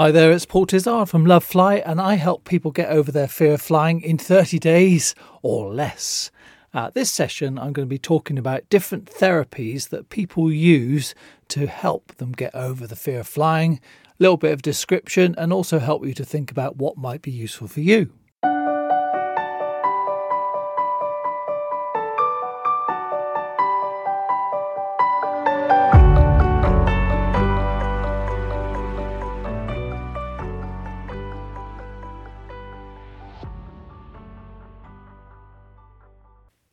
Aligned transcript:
Hi 0.00 0.10
there, 0.10 0.32
it's 0.32 0.46
Paul 0.46 0.64
Tizzard 0.64 1.10
from 1.10 1.26
Love 1.26 1.44
Fly, 1.44 1.74
and 1.74 2.00
I 2.00 2.14
help 2.14 2.46
people 2.46 2.70
get 2.70 2.88
over 2.88 3.12
their 3.12 3.28
fear 3.28 3.52
of 3.52 3.60
flying 3.60 4.00
in 4.00 4.16
30 4.16 4.58
days 4.58 5.14
or 5.42 5.74
less. 5.74 6.30
Uh, 6.72 6.88
this 6.88 7.12
session, 7.12 7.58
I'm 7.58 7.74
going 7.74 7.86
to 7.86 7.90
be 7.90 7.98
talking 7.98 8.38
about 8.38 8.66
different 8.70 9.04
therapies 9.04 9.90
that 9.90 10.08
people 10.08 10.50
use 10.50 11.14
to 11.48 11.66
help 11.66 12.16
them 12.16 12.32
get 12.32 12.54
over 12.54 12.86
the 12.86 12.96
fear 12.96 13.20
of 13.20 13.28
flying, 13.28 13.74
a 13.74 14.14
little 14.18 14.38
bit 14.38 14.52
of 14.52 14.62
description, 14.62 15.34
and 15.36 15.52
also 15.52 15.78
help 15.78 16.06
you 16.06 16.14
to 16.14 16.24
think 16.24 16.50
about 16.50 16.78
what 16.78 16.96
might 16.96 17.20
be 17.20 17.30
useful 17.30 17.68
for 17.68 17.80
you. 17.80 18.10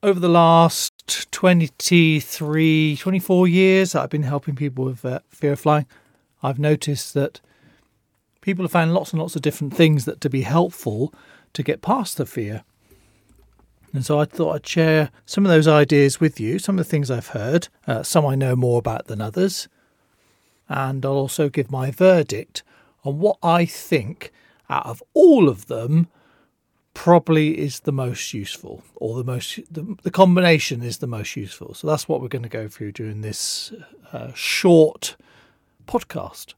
Over 0.08 0.22
the 0.22 0.30
last 0.30 1.30
23, 1.34 2.96
24 2.96 3.48
years 3.50 3.92
that 3.92 4.04
I've 4.04 4.10
been 4.10 4.24
helping 4.24 4.56
people 4.56 4.86
with 4.86 5.04
uh, 5.04 5.20
fear 5.28 5.52
of 5.52 5.60
flying, 5.60 5.86
I've 6.42 6.60
noticed 6.60 7.14
that 7.14 7.42
people 8.40 8.64
have 8.64 8.72
found 8.72 8.94
lots 8.94 9.12
and 9.12 9.22
lots 9.22 9.36
of 9.36 9.42
different 9.42 9.76
things 9.76 10.06
that 10.06 10.22
to 10.22 10.30
be 10.30 10.44
helpful 10.44 11.14
to 11.52 11.62
get 11.62 11.82
past 11.82 12.16
the 12.16 12.26
fear. 12.26 12.64
And 13.92 14.06
so 14.06 14.18
I 14.18 14.24
thought 14.24 14.56
I'd 14.56 14.66
share 14.66 15.12
some 15.26 15.46
of 15.46 15.52
those 15.52 15.68
ideas 15.68 16.22
with 16.22 16.40
you, 16.40 16.58
some 16.58 16.80
of 16.80 16.86
the 16.86 16.90
things 16.90 17.12
I've 17.12 17.28
heard, 17.28 17.68
uh, 17.86 18.02
some 18.02 18.26
I 18.26 18.36
know 18.36 18.55
more 18.55 18.80
about 18.80 19.08
than 19.08 19.20
others. 19.20 19.68
And 20.70 21.05
I'll 21.05 21.12
also 21.14 21.50
give 21.50 21.70
my 21.70 21.92
verdict 21.92 22.64
on 23.04 23.20
what 23.20 23.40
I 23.44 23.66
think 23.66 24.32
out 24.70 24.86
of 24.86 25.04
all 25.14 25.50
of 25.50 25.66
them 25.66 26.08
probably 26.98 27.59
is 27.59 27.81
the 27.81 27.91
most 27.91 28.34
useful 28.34 28.81
or 28.95 29.15
the 29.17 29.23
most 29.23 29.59
the, 29.71 29.95
the, 30.01 30.09
combination 30.09 30.81
is 30.81 30.98
the 30.98 31.05
most 31.05 31.35
useful. 31.35 31.76
So 31.76 31.85
that's 31.85 32.09
what 32.09 32.21
we're 32.21 32.27
going 32.27 32.41
to 32.41 32.49
go 32.49 32.67
through 32.67 32.93
during 32.93 33.21
this 33.21 33.71
uh, 34.12 34.34
short 34.34 35.15
podcast. 35.85 36.55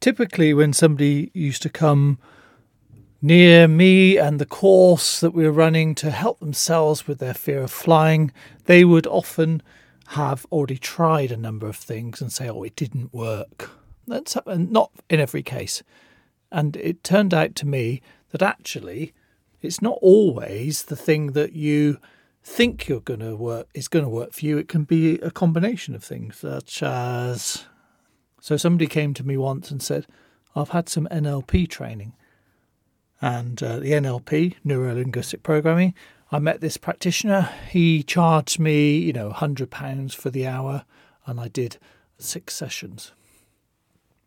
Typically 0.00 0.54
when 0.54 0.72
somebody 0.72 1.30
used 1.34 1.60
to 1.62 1.68
come 1.68 2.18
near 3.20 3.68
me 3.68 4.16
and 4.16 4.38
the 4.38 4.46
course 4.46 5.20
that 5.20 5.32
we 5.32 5.44
were 5.44 5.52
running 5.52 5.94
to 5.96 6.10
help 6.10 6.40
themselves 6.40 7.06
with 7.06 7.18
their 7.18 7.34
fear 7.34 7.60
of 7.60 7.70
flying 7.70 8.32
they 8.64 8.86
would 8.86 9.06
often 9.06 9.62
have 10.08 10.46
already 10.50 10.78
tried 10.78 11.30
a 11.30 11.36
number 11.36 11.68
of 11.68 11.76
things 11.76 12.22
and 12.22 12.32
say 12.32 12.48
oh 12.48 12.62
it 12.62 12.74
didn't 12.74 13.12
work. 13.12 13.70
That's 14.06 14.34
not 14.46 14.92
in 15.10 15.20
every 15.20 15.42
case. 15.42 15.82
And 16.50 16.74
it 16.76 17.04
turned 17.04 17.34
out 17.34 17.54
to 17.56 17.66
me 17.66 18.00
that 18.30 18.42
actually 18.42 19.14
it's 19.60 19.82
not 19.82 19.98
always 20.00 20.84
the 20.84 20.96
thing 20.96 21.32
that 21.32 21.52
you 21.52 21.98
think 22.42 22.88
you're 22.88 23.00
going 23.00 23.20
to 23.20 23.36
work 23.36 23.68
is 23.74 23.88
going 23.88 24.04
to 24.04 24.08
work 24.08 24.32
for 24.32 24.44
you. 24.44 24.58
It 24.58 24.68
can 24.68 24.84
be 24.84 25.16
a 25.16 25.30
combination 25.30 25.94
of 25.94 26.04
things, 26.04 26.38
such 26.38 26.82
as 26.82 27.64
so 28.40 28.56
somebody 28.56 28.86
came 28.86 29.14
to 29.14 29.26
me 29.26 29.36
once 29.36 29.70
and 29.70 29.82
said, 29.82 30.06
"I've 30.54 30.70
had 30.70 30.88
some 30.88 31.08
NLP 31.10 31.68
training." 31.68 32.14
And 33.20 33.60
uh, 33.62 33.80
the 33.80 33.92
NLP, 33.92 34.54
neuro 34.62 34.94
linguistic 34.94 35.42
programming, 35.42 35.92
I 36.30 36.38
met 36.38 36.60
this 36.60 36.76
practitioner. 36.76 37.50
He 37.68 38.04
charged 38.04 38.60
me, 38.60 38.96
you 38.98 39.12
know, 39.12 39.30
hundred 39.30 39.70
pounds 39.70 40.14
for 40.14 40.30
the 40.30 40.46
hour, 40.46 40.84
and 41.26 41.40
I 41.40 41.48
did 41.48 41.78
six 42.18 42.54
sessions. 42.54 43.12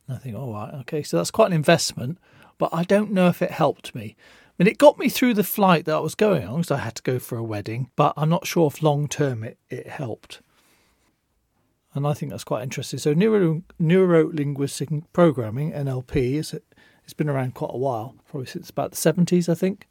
And 0.07 0.17
I 0.17 0.19
think, 0.19 0.35
all 0.35 0.51
right, 0.51 0.73
okay, 0.81 1.03
so 1.03 1.17
that's 1.17 1.31
quite 1.31 1.47
an 1.47 1.53
investment 1.53 2.17
but 2.61 2.69
I 2.71 2.83
don't 2.83 3.11
know 3.11 3.27
if 3.27 3.41
it 3.41 3.49
helped 3.49 3.95
me. 3.95 4.15
I 4.15 4.51
mean, 4.63 4.67
it 4.67 4.77
got 4.77 4.99
me 4.99 5.09
through 5.09 5.33
the 5.33 5.43
flight 5.43 5.85
that 5.85 5.95
I 5.95 5.99
was 5.99 6.13
going 6.13 6.47
on 6.47 6.57
because 6.57 6.69
I 6.69 6.77
had 6.77 6.93
to 6.93 7.01
go 7.01 7.17
for 7.17 7.35
a 7.35 7.43
wedding, 7.43 7.89
but 7.95 8.13
I'm 8.15 8.29
not 8.29 8.45
sure 8.45 8.67
if 8.67 8.83
long 8.83 9.07
term 9.07 9.43
it, 9.43 9.57
it 9.71 9.87
helped. 9.87 10.41
And 11.95 12.05
I 12.05 12.13
think 12.13 12.29
that's 12.29 12.43
quite 12.43 12.61
interesting. 12.61 12.99
So, 12.99 13.15
neuro, 13.15 13.63
neuro 13.79 14.29
linguistic 14.31 14.89
programming, 15.11 15.71
NLP, 15.71 16.35
is 16.35 16.53
it, 16.53 16.63
it's 17.03 17.13
been 17.13 17.29
around 17.29 17.55
quite 17.55 17.73
a 17.73 17.79
while, 17.79 18.13
probably 18.29 18.45
since 18.45 18.69
about 18.69 18.91
the 18.91 18.97
70s, 18.97 19.49
I 19.49 19.55
think. 19.55 19.87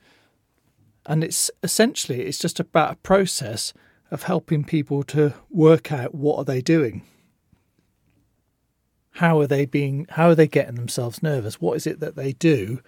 And 1.06 1.24
it's 1.24 1.50
essentially 1.64 2.22
it's 2.22 2.38
just 2.38 2.60
about 2.60 2.92
a 2.92 2.96
process 2.98 3.74
of 4.12 4.22
helping 4.22 4.62
people 4.62 5.02
to 5.02 5.34
work 5.50 5.90
out 5.90 6.14
what 6.14 6.36
are 6.36 6.44
they 6.44 6.60
doing 6.60 7.02
how 9.14 9.40
are 9.40 9.46
they 9.46 9.66
being 9.66 10.06
how 10.10 10.28
are 10.28 10.34
they 10.34 10.46
getting 10.46 10.76
themselves 10.76 11.22
nervous? 11.22 11.60
What 11.60 11.76
is 11.76 11.86
it 11.86 12.00
that 12.00 12.16
they 12.16 12.32
do 12.32 12.80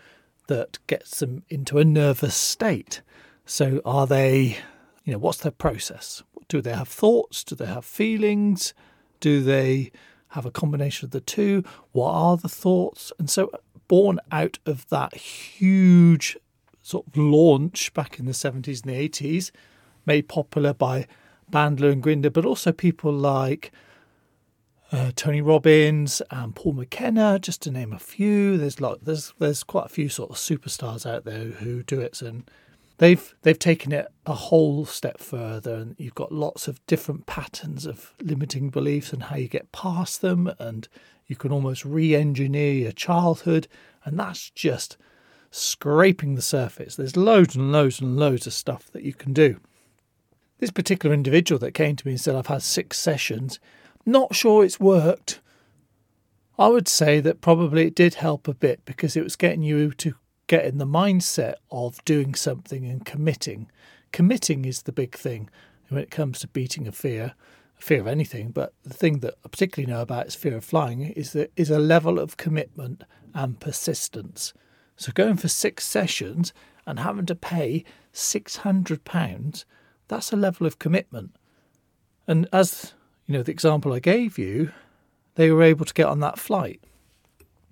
that 0.46 0.78
gets 0.86 1.20
them 1.20 1.44
into 1.48 1.78
a 1.78 1.84
nervous 1.84 2.34
state? 2.34 3.02
So 3.44 3.80
are 3.84 4.06
they 4.06 4.58
you 5.04 5.12
know 5.12 5.18
what's 5.18 5.38
their 5.38 5.52
process? 5.52 6.22
Do 6.48 6.60
they 6.60 6.74
have 6.74 6.88
thoughts? 6.88 7.44
Do 7.44 7.54
they 7.54 7.66
have 7.66 7.84
feelings? 7.84 8.74
Do 9.20 9.42
they 9.42 9.90
have 10.28 10.46
a 10.46 10.50
combination 10.50 11.06
of 11.06 11.10
the 11.10 11.20
two? 11.20 11.64
What 11.92 12.12
are 12.12 12.36
the 12.36 12.48
thoughts? 12.48 13.12
And 13.18 13.28
so 13.28 13.50
born 13.88 14.18
out 14.30 14.58
of 14.64 14.88
that 14.88 15.14
huge 15.14 16.36
sort 16.82 17.06
of 17.06 17.16
launch 17.16 17.92
back 17.94 18.18
in 18.18 18.26
the 18.26 18.32
70s 18.32 18.84
and 18.84 18.92
the 18.92 19.08
80s 19.08 19.50
made 20.04 20.28
popular 20.28 20.74
by 20.74 21.06
bandler 21.50 21.92
and 21.92 22.02
grinder 22.02 22.30
but 22.30 22.44
also 22.44 22.72
people 22.72 23.12
like 23.12 23.70
uh, 24.92 25.10
Tony 25.16 25.40
Robbins 25.40 26.20
and 26.30 26.54
Paul 26.54 26.74
McKenna, 26.74 27.38
just 27.38 27.62
to 27.62 27.70
name 27.70 27.92
a 27.92 27.98
few. 27.98 28.58
There's 28.58 28.80
lot, 28.80 29.04
there's 29.04 29.32
there's 29.38 29.64
quite 29.64 29.86
a 29.86 29.88
few 29.88 30.08
sort 30.08 30.30
of 30.30 30.36
superstars 30.36 31.10
out 31.10 31.24
there 31.24 31.44
who 31.44 31.82
do 31.82 32.00
it, 32.00 32.20
and 32.20 32.48
they've 32.98 33.34
they've 33.42 33.58
taken 33.58 33.90
it 33.92 34.08
a 34.26 34.34
whole 34.34 34.84
step 34.84 35.18
further. 35.18 35.74
And 35.74 35.96
you've 35.98 36.14
got 36.14 36.30
lots 36.30 36.68
of 36.68 36.84
different 36.86 37.24
patterns 37.26 37.86
of 37.86 38.12
limiting 38.20 38.68
beliefs 38.68 39.12
and 39.12 39.24
how 39.24 39.36
you 39.36 39.48
get 39.48 39.72
past 39.72 40.20
them, 40.20 40.52
and 40.58 40.86
you 41.26 41.36
can 41.36 41.52
almost 41.52 41.84
re-engineer 41.84 42.74
your 42.74 42.92
childhood, 42.92 43.68
and 44.04 44.18
that's 44.18 44.50
just 44.50 44.98
scraping 45.50 46.34
the 46.34 46.42
surface. 46.42 46.96
There's 46.96 47.16
loads 47.16 47.56
and 47.56 47.72
loads 47.72 48.00
and 48.00 48.18
loads 48.18 48.46
of 48.46 48.52
stuff 48.52 48.90
that 48.92 49.04
you 49.04 49.14
can 49.14 49.32
do. 49.32 49.58
This 50.58 50.70
particular 50.70 51.14
individual 51.14 51.58
that 51.60 51.72
came 51.72 51.96
to 51.96 52.06
me 52.06 52.12
and 52.12 52.20
said, 52.20 52.36
I've 52.36 52.46
had 52.46 52.62
six 52.62 52.98
sessions 52.98 53.58
not 54.04 54.34
sure 54.34 54.64
it's 54.64 54.80
worked. 54.80 55.40
I 56.58 56.68
would 56.68 56.88
say 56.88 57.20
that 57.20 57.40
probably 57.40 57.86
it 57.86 57.94
did 57.94 58.14
help 58.14 58.46
a 58.46 58.54
bit 58.54 58.84
because 58.84 59.16
it 59.16 59.24
was 59.24 59.36
getting 59.36 59.62
you 59.62 59.92
to 59.92 60.14
get 60.46 60.64
in 60.64 60.78
the 60.78 60.86
mindset 60.86 61.54
of 61.70 62.04
doing 62.04 62.34
something 62.34 62.84
and 62.84 63.04
committing. 63.04 63.70
Committing 64.12 64.64
is 64.64 64.82
the 64.82 64.92
big 64.92 65.16
thing 65.16 65.48
when 65.88 66.00
it 66.00 66.10
comes 66.10 66.40
to 66.40 66.48
beating 66.48 66.86
a 66.86 66.92
fear, 66.92 67.34
a 67.78 67.82
fear 67.82 68.00
of 68.00 68.06
anything. 68.06 68.50
But 68.50 68.74
the 68.82 68.94
thing 68.94 69.20
that 69.20 69.34
I 69.44 69.48
particularly 69.48 69.92
know 69.92 70.02
about 70.02 70.26
is 70.26 70.34
fear 70.34 70.56
of 70.56 70.64
flying 70.64 71.02
is 71.02 71.32
that 71.32 71.52
is 71.56 71.70
a 71.70 71.78
level 71.78 72.18
of 72.18 72.36
commitment 72.36 73.04
and 73.34 73.58
persistence. 73.58 74.52
So 74.96 75.10
going 75.12 75.36
for 75.36 75.48
six 75.48 75.86
sessions 75.86 76.52
and 76.86 76.98
having 76.98 77.26
to 77.26 77.34
pay 77.34 77.84
six 78.12 78.56
hundred 78.56 79.04
pounds, 79.04 79.64
that's 80.08 80.32
a 80.32 80.36
level 80.36 80.66
of 80.66 80.78
commitment. 80.78 81.34
And 82.26 82.46
as 82.52 82.92
you 83.32 83.38
know, 83.38 83.42
the 83.42 83.50
example 83.50 83.94
I 83.94 83.98
gave 83.98 84.36
you, 84.36 84.72
they 85.36 85.50
were 85.50 85.62
able 85.62 85.86
to 85.86 85.94
get 85.94 86.04
on 86.04 86.20
that 86.20 86.38
flight. 86.38 86.82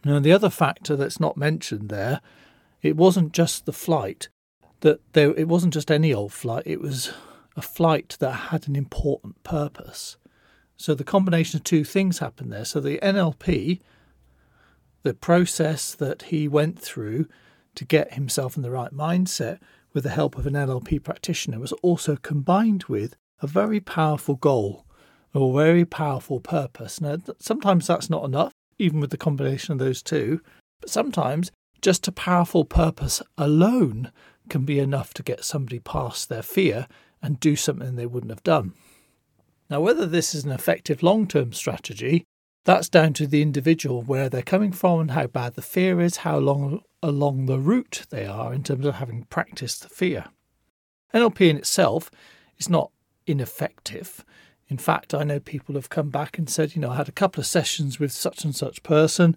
Now, 0.06 0.18
the 0.18 0.32
other 0.32 0.48
factor 0.48 0.96
that's 0.96 1.20
not 1.20 1.36
mentioned 1.36 1.90
there, 1.90 2.22
it 2.80 2.96
wasn't 2.96 3.34
just 3.34 3.66
the 3.66 3.72
flight, 3.74 4.30
that 4.80 5.00
there, 5.12 5.34
it 5.36 5.48
wasn't 5.48 5.74
just 5.74 5.90
any 5.90 6.14
old 6.14 6.32
flight, 6.32 6.62
it 6.64 6.80
was 6.80 7.12
a 7.56 7.60
flight 7.60 8.16
that 8.20 8.32
had 8.32 8.68
an 8.68 8.74
important 8.74 9.42
purpose. 9.42 10.16
So 10.78 10.94
the 10.94 11.04
combination 11.04 11.58
of 11.58 11.64
two 11.64 11.84
things 11.84 12.20
happened 12.20 12.50
there. 12.50 12.64
So 12.64 12.80
the 12.80 12.98
NLP, 13.02 13.82
the 15.02 15.12
process 15.12 15.92
that 15.94 16.22
he 16.22 16.48
went 16.48 16.78
through 16.78 17.26
to 17.74 17.84
get 17.84 18.14
himself 18.14 18.56
in 18.56 18.62
the 18.62 18.70
right 18.70 18.94
mindset 18.94 19.58
with 19.92 20.04
the 20.04 20.10
help 20.10 20.38
of 20.38 20.46
an 20.46 20.54
NLP 20.54 21.04
practitioner 21.04 21.58
was 21.58 21.72
also 21.82 22.16
combined 22.16 22.84
with 22.84 23.14
a 23.42 23.46
very 23.46 23.80
powerful 23.80 24.36
goal 24.36 24.86
a 25.34 25.52
very 25.52 25.84
powerful 25.84 26.40
purpose. 26.40 27.00
Now, 27.00 27.18
sometimes 27.38 27.86
that's 27.86 28.10
not 28.10 28.24
enough, 28.24 28.52
even 28.78 29.00
with 29.00 29.10
the 29.10 29.16
combination 29.16 29.72
of 29.72 29.78
those 29.78 30.02
two, 30.02 30.40
but 30.80 30.90
sometimes 30.90 31.50
just 31.82 32.08
a 32.08 32.12
powerful 32.12 32.64
purpose 32.64 33.22
alone 33.38 34.12
can 34.48 34.64
be 34.64 34.78
enough 34.78 35.14
to 35.14 35.22
get 35.22 35.44
somebody 35.44 35.78
past 35.78 36.28
their 36.28 36.42
fear 36.42 36.86
and 37.22 37.40
do 37.40 37.56
something 37.56 37.96
they 37.96 38.06
wouldn't 38.06 38.32
have 38.32 38.42
done. 38.42 38.74
Now, 39.68 39.80
whether 39.80 40.06
this 40.06 40.34
is 40.34 40.44
an 40.44 40.50
effective 40.50 41.02
long 41.02 41.28
term 41.28 41.52
strategy, 41.52 42.24
that's 42.64 42.88
down 42.88 43.14
to 43.14 43.26
the 43.26 43.40
individual, 43.40 44.02
where 44.02 44.28
they're 44.28 44.42
coming 44.42 44.72
from 44.72 45.00
and 45.00 45.10
how 45.12 45.26
bad 45.26 45.54
the 45.54 45.62
fear 45.62 46.00
is, 46.00 46.18
how 46.18 46.38
long 46.38 46.82
along 47.02 47.46
the 47.46 47.58
route 47.58 48.06
they 48.10 48.26
are 48.26 48.52
in 48.52 48.62
terms 48.62 48.84
of 48.84 48.96
having 48.96 49.24
practiced 49.24 49.82
the 49.82 49.88
fear. 49.88 50.26
NLP 51.14 51.48
in 51.48 51.56
itself 51.56 52.10
is 52.58 52.68
not 52.68 52.90
ineffective. 53.26 54.24
In 54.70 54.78
fact, 54.78 55.12
I 55.12 55.24
know 55.24 55.40
people 55.40 55.74
have 55.74 55.90
come 55.90 56.10
back 56.10 56.38
and 56.38 56.48
said, 56.48 56.76
you 56.76 56.80
know, 56.80 56.90
I 56.90 56.96
had 56.96 57.08
a 57.08 57.12
couple 57.12 57.40
of 57.40 57.46
sessions 57.46 57.98
with 57.98 58.12
such 58.12 58.44
and 58.44 58.54
such 58.54 58.84
person. 58.84 59.36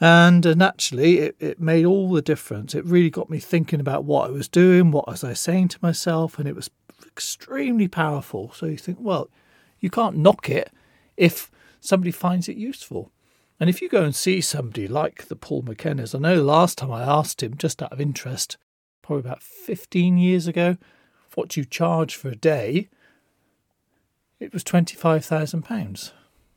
And 0.00 0.44
uh, 0.44 0.54
naturally, 0.54 1.18
it, 1.18 1.36
it 1.38 1.60
made 1.60 1.84
all 1.84 2.10
the 2.10 2.20
difference. 2.20 2.74
It 2.74 2.84
really 2.84 3.10
got 3.10 3.30
me 3.30 3.38
thinking 3.38 3.78
about 3.78 4.04
what 4.04 4.28
I 4.28 4.32
was 4.32 4.48
doing, 4.48 4.90
what 4.90 5.06
was 5.06 5.22
I 5.22 5.32
saying 5.32 5.68
to 5.68 5.78
myself, 5.80 6.38
and 6.38 6.48
it 6.48 6.56
was 6.56 6.70
extremely 7.06 7.86
powerful. 7.86 8.52
So 8.52 8.66
you 8.66 8.76
think, 8.76 8.98
well, 9.00 9.30
you 9.78 9.90
can't 9.90 10.16
knock 10.16 10.50
it 10.50 10.72
if 11.16 11.52
somebody 11.80 12.10
finds 12.10 12.48
it 12.48 12.56
useful. 12.56 13.12
And 13.60 13.70
if 13.70 13.80
you 13.80 13.88
go 13.88 14.02
and 14.02 14.14
see 14.14 14.40
somebody 14.40 14.88
like 14.88 15.28
the 15.28 15.36
Paul 15.36 15.62
McKennas, 15.62 16.16
I 16.16 16.18
know 16.18 16.36
the 16.36 16.42
last 16.42 16.78
time 16.78 16.90
I 16.90 17.02
asked 17.02 17.44
him, 17.44 17.56
just 17.56 17.80
out 17.80 17.92
of 17.92 18.00
interest, 18.00 18.56
probably 19.02 19.20
about 19.20 19.42
15 19.42 20.18
years 20.18 20.48
ago, 20.48 20.76
what 21.36 21.50
do 21.50 21.60
you 21.60 21.64
charge 21.64 22.16
for 22.16 22.30
a 22.30 22.36
day? 22.36 22.88
It 24.44 24.52
was 24.52 24.62
£25,000 24.62 26.12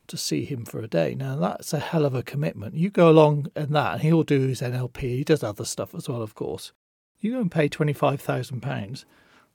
to 0.07 0.17
see 0.17 0.43
him 0.43 0.65
for 0.65 0.79
a 0.81 0.89
day. 0.89 1.15
Now, 1.15 1.37
that's 1.37 1.71
a 1.71 1.79
hell 1.79 2.03
of 2.03 2.13
a 2.13 2.21
commitment. 2.21 2.75
You 2.75 2.89
go 2.89 3.09
along 3.09 3.47
in 3.55 3.71
that, 3.71 3.93
and 3.93 4.01
he'll 4.01 4.23
do 4.23 4.41
his 4.41 4.59
NLP. 4.59 4.99
He 4.99 5.23
does 5.23 5.41
other 5.41 5.63
stuff 5.63 5.95
as 5.95 6.09
well, 6.09 6.21
of 6.21 6.35
course. 6.35 6.73
You 7.19 7.31
go 7.31 7.39
and 7.39 7.49
pay 7.49 7.69
£25,000, 7.69 9.05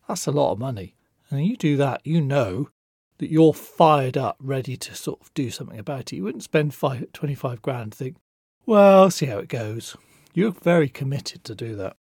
that's 0.08 0.26
a 0.26 0.32
lot 0.32 0.52
of 0.52 0.58
money. 0.58 0.94
And 1.28 1.44
you 1.44 1.58
do 1.58 1.76
that, 1.76 2.00
you 2.04 2.22
know 2.22 2.70
that 3.18 3.30
you're 3.30 3.52
fired 3.52 4.16
up, 4.16 4.36
ready 4.40 4.78
to 4.78 4.94
sort 4.94 5.20
of 5.20 5.32
do 5.34 5.50
something 5.50 5.78
about 5.78 6.12
it. 6.12 6.16
You 6.16 6.24
wouldn't 6.24 6.42
spend 6.42 6.72
five, 6.72 7.12
25 7.12 7.60
grand 7.60 7.82
and 7.82 7.94
think, 7.94 8.16
well, 8.64 9.10
see 9.10 9.26
how 9.26 9.38
it 9.38 9.48
goes. 9.48 9.94
You're 10.32 10.52
very 10.52 10.88
committed 10.88 11.44
to 11.44 11.54
do 11.54 11.76
that. 11.76 11.96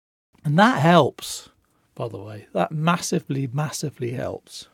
And 0.46 0.60
that 0.60 0.80
helps, 0.80 1.50
by 1.96 2.08
the 2.08 2.20
way. 2.20 2.48
That 2.54 2.72
massively, 2.72 3.50
massively 3.52 4.12
helps. 4.12 4.68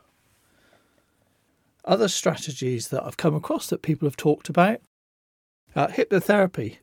Other 1.85 2.07
strategies 2.07 2.89
that 2.89 3.03
I've 3.03 3.17
come 3.17 3.35
across 3.35 3.67
that 3.67 3.81
people 3.81 4.07
have 4.07 4.17
talked 4.17 4.49
about 4.49 4.81
uh, 5.75 5.87
hypnotherapy. 5.87 6.77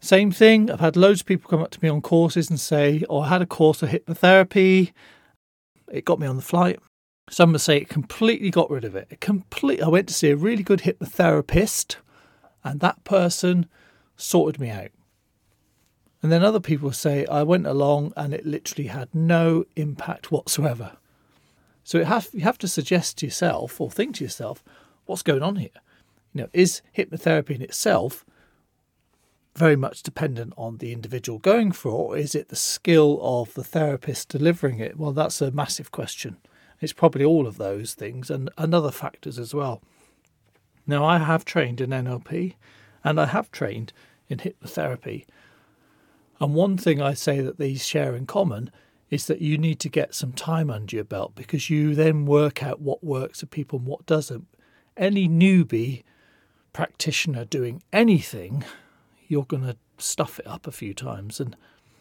Same 0.00 0.30
thing. 0.30 0.70
I've 0.70 0.80
had 0.80 0.96
loads 0.96 1.20
of 1.20 1.26
people 1.26 1.48
come 1.48 1.62
up 1.62 1.70
to 1.72 1.82
me 1.82 1.88
on 1.88 2.00
courses 2.00 2.48
and 2.50 2.60
say, 2.60 3.02
Oh, 3.08 3.20
I 3.20 3.28
had 3.28 3.42
a 3.42 3.46
course 3.46 3.82
of 3.82 3.90
hypnotherapy. 3.90 4.92
It 5.90 6.04
got 6.04 6.18
me 6.18 6.26
on 6.26 6.36
the 6.36 6.42
flight. 6.42 6.80
Some 7.28 7.52
would 7.52 7.60
say 7.60 7.78
it 7.78 7.88
completely 7.88 8.50
got 8.50 8.70
rid 8.70 8.84
of 8.84 8.94
it. 8.94 9.08
it 9.10 9.20
complete, 9.20 9.82
I 9.82 9.88
went 9.88 10.08
to 10.08 10.14
see 10.14 10.30
a 10.30 10.36
really 10.36 10.62
good 10.62 10.80
hypnotherapist, 10.82 11.96
and 12.62 12.78
that 12.80 13.02
person 13.04 13.66
sorted 14.16 14.60
me 14.60 14.70
out. 14.70 14.90
And 16.22 16.30
then 16.30 16.44
other 16.44 16.60
people 16.60 16.92
say 16.92 17.26
I 17.26 17.42
went 17.42 17.66
along 17.66 18.12
and 18.16 18.32
it 18.32 18.46
literally 18.46 18.88
had 18.88 19.14
no 19.14 19.64
impact 19.76 20.30
whatsoever. 20.30 20.96
So 21.86 22.02
have, 22.02 22.30
you 22.32 22.40
have 22.40 22.58
to 22.58 22.66
suggest 22.66 23.18
to 23.18 23.26
yourself 23.26 23.80
or 23.80 23.92
think 23.92 24.16
to 24.16 24.24
yourself, 24.24 24.64
what's 25.04 25.22
going 25.22 25.44
on 25.44 25.54
here? 25.54 25.68
You 26.34 26.42
know, 26.42 26.48
is 26.52 26.82
hypnotherapy 26.98 27.50
in 27.50 27.62
itself 27.62 28.26
very 29.54 29.76
much 29.76 30.02
dependent 30.02 30.52
on 30.56 30.78
the 30.78 30.92
individual 30.92 31.38
going 31.38 31.70
for, 31.70 31.92
or 31.92 32.16
is 32.16 32.34
it 32.34 32.48
the 32.48 32.56
skill 32.56 33.20
of 33.22 33.54
the 33.54 33.62
therapist 33.62 34.30
delivering 34.30 34.80
it? 34.80 34.98
Well, 34.98 35.12
that's 35.12 35.40
a 35.40 35.52
massive 35.52 35.92
question. 35.92 36.38
It's 36.80 36.92
probably 36.92 37.24
all 37.24 37.46
of 37.46 37.56
those 37.56 37.94
things 37.94 38.30
and, 38.32 38.50
and 38.58 38.74
other 38.74 38.90
factors 38.90 39.38
as 39.38 39.54
well. 39.54 39.80
Now, 40.88 41.04
I 41.04 41.18
have 41.18 41.44
trained 41.44 41.80
in 41.80 41.90
NLP 41.90 42.54
and 43.04 43.20
I 43.20 43.26
have 43.26 43.52
trained 43.52 43.92
in 44.28 44.38
hypnotherapy. 44.38 45.24
And 46.40 46.52
one 46.52 46.78
thing 46.78 47.00
I 47.00 47.14
say 47.14 47.40
that 47.42 47.58
these 47.58 47.86
share 47.86 48.16
in 48.16 48.26
common 48.26 48.72
is 49.10 49.26
that 49.26 49.40
you 49.40 49.56
need 49.56 49.78
to 49.80 49.88
get 49.88 50.14
some 50.14 50.32
time 50.32 50.70
under 50.70 50.96
your 50.96 51.04
belt 51.04 51.34
because 51.34 51.70
you 51.70 51.94
then 51.94 52.26
work 52.26 52.62
out 52.62 52.80
what 52.80 53.04
works 53.04 53.40
for 53.40 53.46
people 53.46 53.78
and 53.78 53.86
what 53.86 54.06
doesn't. 54.06 54.46
Any 54.96 55.28
newbie 55.28 56.02
practitioner 56.72 57.44
doing 57.44 57.82
anything, 57.92 58.64
you're 59.28 59.44
going 59.44 59.62
to 59.62 59.76
stuff 59.98 60.38
it 60.38 60.46
up 60.46 60.66
a 60.66 60.72
few 60.72 60.92
times. 60.92 61.40
And 61.40 61.56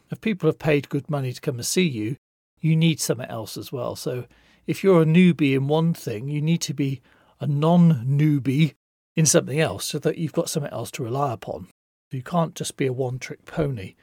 if 0.09 0.21
people 0.21 0.47
have 0.47 0.59
paid 0.59 0.89
good 0.89 1.09
money 1.09 1.31
to 1.31 1.41
come 1.41 1.55
and 1.55 1.65
see 1.65 1.87
you, 1.87 2.17
you 2.59 2.75
need 2.75 2.99
something 2.99 3.29
else 3.29 3.57
as 3.57 3.71
well. 3.71 3.95
So 3.95 4.25
if 4.65 4.83
you're 4.83 5.03
a 5.03 5.05
newbie 5.05 5.55
in 5.55 5.67
one 5.67 5.93
thing, 5.93 6.27
you 6.27 6.41
need 6.41 6.61
to 6.61 6.73
be 6.73 7.01
a 7.39 7.47
non 7.47 8.05
newbie 8.05 8.73
in 9.15 9.25
something 9.25 9.59
else 9.59 9.85
so 9.85 9.99
that 9.99 10.17
you've 10.17 10.33
got 10.33 10.49
something 10.49 10.71
else 10.71 10.91
to 10.91 11.03
rely 11.03 11.33
upon. 11.33 11.67
You 12.11 12.23
can't 12.23 12.55
just 12.55 12.77
be 12.77 12.87
a 12.87 12.93
one 12.93 13.19
trick 13.19 13.45
pony 13.45 13.95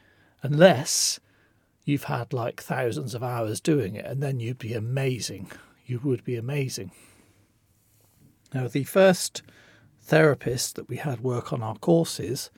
unless 0.42 1.18
you've 1.84 2.04
had 2.04 2.32
like 2.32 2.62
thousands 2.62 3.14
of 3.14 3.22
hours 3.22 3.60
doing 3.60 3.96
it, 3.96 4.04
and 4.04 4.22
then 4.22 4.40
you'd 4.40 4.58
be 4.58 4.74
amazing. 4.74 5.50
You 5.86 6.00
would 6.04 6.24
be 6.24 6.36
amazing. 6.36 6.92
Now, 8.54 8.68
the 8.68 8.84
first 8.84 9.42
therapist 10.02 10.76
that 10.76 10.88
we 10.88 10.96
had 10.96 11.20
work 11.20 11.52
on 11.52 11.62
our 11.62 11.76
courses, 11.76 12.50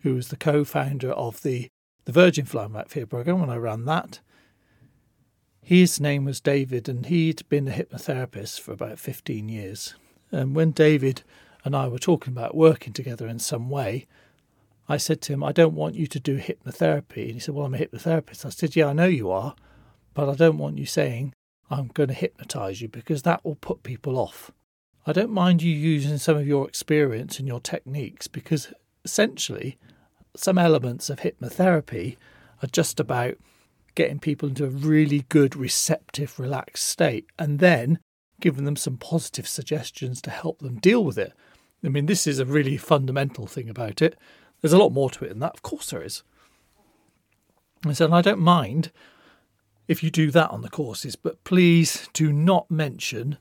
who 0.00 0.14
was 0.14 0.28
the 0.28 0.36
co 0.36 0.64
founder 0.64 1.10
of 1.12 1.42
the, 1.42 1.68
the 2.04 2.12
Virgin 2.12 2.44
Flying 2.44 2.72
Back 2.72 2.88
Fear 2.88 3.06
program 3.06 3.40
when 3.40 3.50
I 3.50 3.56
ran 3.56 3.84
that, 3.86 4.20
his 5.62 5.98
name 5.98 6.24
was 6.24 6.40
David, 6.40 6.88
and 6.88 7.06
he'd 7.06 7.42
been 7.48 7.66
a 7.66 7.72
hypnotherapist 7.72 8.60
for 8.60 8.72
about 8.72 9.00
15 9.00 9.48
years. 9.48 9.96
And 10.30 10.54
when 10.54 10.70
David 10.70 11.22
and 11.64 11.74
I 11.74 11.88
were 11.88 11.98
talking 11.98 12.32
about 12.32 12.54
working 12.54 12.92
together 12.92 13.26
in 13.26 13.40
some 13.40 13.68
way, 13.68 14.06
I 14.88 14.96
said 14.96 15.20
to 15.22 15.32
him, 15.32 15.42
I 15.42 15.52
don't 15.52 15.74
want 15.74 15.96
you 15.96 16.06
to 16.06 16.20
do 16.20 16.38
hypnotherapy. 16.38 17.24
And 17.24 17.32
he 17.32 17.38
said, 17.40 17.54
Well, 17.54 17.66
I'm 17.66 17.74
a 17.74 17.78
hypnotherapist. 17.78 18.44
I 18.44 18.50
said, 18.50 18.76
Yeah, 18.76 18.88
I 18.88 18.92
know 18.92 19.06
you 19.06 19.30
are, 19.30 19.54
but 20.14 20.28
I 20.28 20.34
don't 20.34 20.58
want 20.58 20.78
you 20.78 20.86
saying, 20.86 21.32
I'm 21.70 21.88
going 21.88 22.08
to 22.08 22.14
hypnotize 22.14 22.80
you 22.80 22.88
because 22.88 23.22
that 23.22 23.44
will 23.44 23.56
put 23.56 23.82
people 23.82 24.18
off. 24.18 24.52
I 25.06 25.12
don't 25.12 25.30
mind 25.30 25.62
you 25.62 25.72
using 25.72 26.18
some 26.18 26.36
of 26.36 26.46
your 26.46 26.66
experience 26.68 27.38
and 27.38 27.46
your 27.46 27.60
techniques 27.60 28.26
because 28.26 28.72
essentially 29.04 29.78
some 30.36 30.58
elements 30.58 31.10
of 31.10 31.20
hypnotherapy 31.20 32.16
are 32.62 32.68
just 32.68 33.00
about 33.00 33.36
getting 33.94 34.18
people 34.18 34.48
into 34.48 34.64
a 34.64 34.68
really 34.68 35.24
good, 35.28 35.56
receptive, 35.56 36.38
relaxed 36.38 36.84
state 36.84 37.26
and 37.38 37.58
then 37.58 37.98
giving 38.40 38.64
them 38.64 38.76
some 38.76 38.96
positive 38.96 39.48
suggestions 39.48 40.20
to 40.20 40.30
help 40.30 40.58
them 40.58 40.78
deal 40.78 41.04
with 41.04 41.18
it. 41.18 41.32
I 41.84 41.88
mean, 41.88 42.06
this 42.06 42.26
is 42.26 42.38
a 42.38 42.44
really 42.44 42.76
fundamental 42.76 43.46
thing 43.46 43.68
about 43.68 44.02
it. 44.02 44.18
There's 44.60 44.72
a 44.72 44.78
lot 44.78 44.92
more 44.92 45.10
to 45.10 45.24
it 45.24 45.28
than 45.28 45.40
that. 45.40 45.54
Of 45.54 45.62
course, 45.62 45.90
there 45.90 46.02
is. 46.02 46.22
I 47.84 47.92
said, 47.92 48.10
I 48.10 48.22
don't 48.22 48.40
mind 48.40 48.90
if 49.86 50.02
you 50.02 50.10
do 50.10 50.30
that 50.32 50.50
on 50.50 50.62
the 50.62 50.68
courses, 50.68 51.14
but 51.14 51.42
please 51.44 52.08
do 52.12 52.32
not 52.32 52.70
mention 52.70 53.38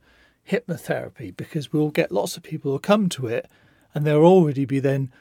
hypnotherapy 0.49 1.35
because 1.35 1.73
we'll 1.73 1.89
get 1.89 2.11
lots 2.11 2.37
of 2.37 2.43
people 2.43 2.71
who 2.71 2.79
come 2.79 3.09
to 3.09 3.27
it 3.27 3.49
and 3.93 4.05
they'll 4.05 4.23
already 4.23 4.65
be 4.65 4.79
then 4.79 5.11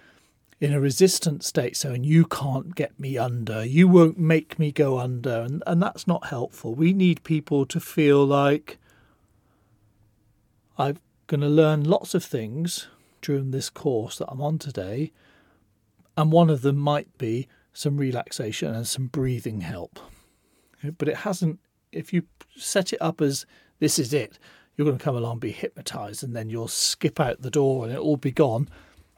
in 0.60 0.72
a 0.72 0.80
resistant 0.80 1.42
state 1.42 1.76
saying 1.76 2.04
you 2.04 2.24
can't 2.24 2.74
get 2.74 2.98
me 2.98 3.18
under 3.18 3.64
you 3.64 3.88
won't 3.88 4.18
make 4.18 4.58
me 4.58 4.70
go 4.70 4.98
under 4.98 5.40
and, 5.40 5.62
and 5.66 5.82
that's 5.82 6.06
not 6.06 6.26
helpful 6.28 6.74
we 6.74 6.92
need 6.92 7.24
people 7.24 7.66
to 7.66 7.80
feel 7.80 8.24
like 8.24 8.78
i'm 10.78 10.98
going 11.26 11.40
to 11.40 11.48
learn 11.48 11.82
lots 11.82 12.14
of 12.14 12.22
things 12.22 12.86
during 13.20 13.50
this 13.50 13.68
course 13.68 14.18
that 14.18 14.28
i'm 14.28 14.40
on 14.40 14.58
today 14.58 15.10
and 16.16 16.32
one 16.32 16.50
of 16.50 16.62
them 16.62 16.76
might 16.76 17.16
be 17.18 17.48
some 17.72 17.96
relaxation 17.96 18.74
and 18.74 18.86
some 18.86 19.06
breathing 19.06 19.60
help. 19.62 19.98
But 20.98 21.08
it 21.08 21.18
hasn't, 21.18 21.60
if 21.92 22.12
you 22.12 22.24
set 22.56 22.92
it 22.92 23.02
up 23.02 23.20
as 23.20 23.46
this 23.80 23.98
is 23.98 24.12
it, 24.12 24.38
you're 24.76 24.86
going 24.86 24.98
to 24.98 25.04
come 25.04 25.16
along, 25.16 25.38
be 25.38 25.52
hypnotized, 25.52 26.22
and 26.22 26.34
then 26.34 26.50
you'll 26.50 26.68
skip 26.68 27.20
out 27.20 27.42
the 27.42 27.50
door 27.50 27.84
and 27.84 27.92
it'll 27.92 28.04
all 28.04 28.16
be 28.16 28.32
gone. 28.32 28.68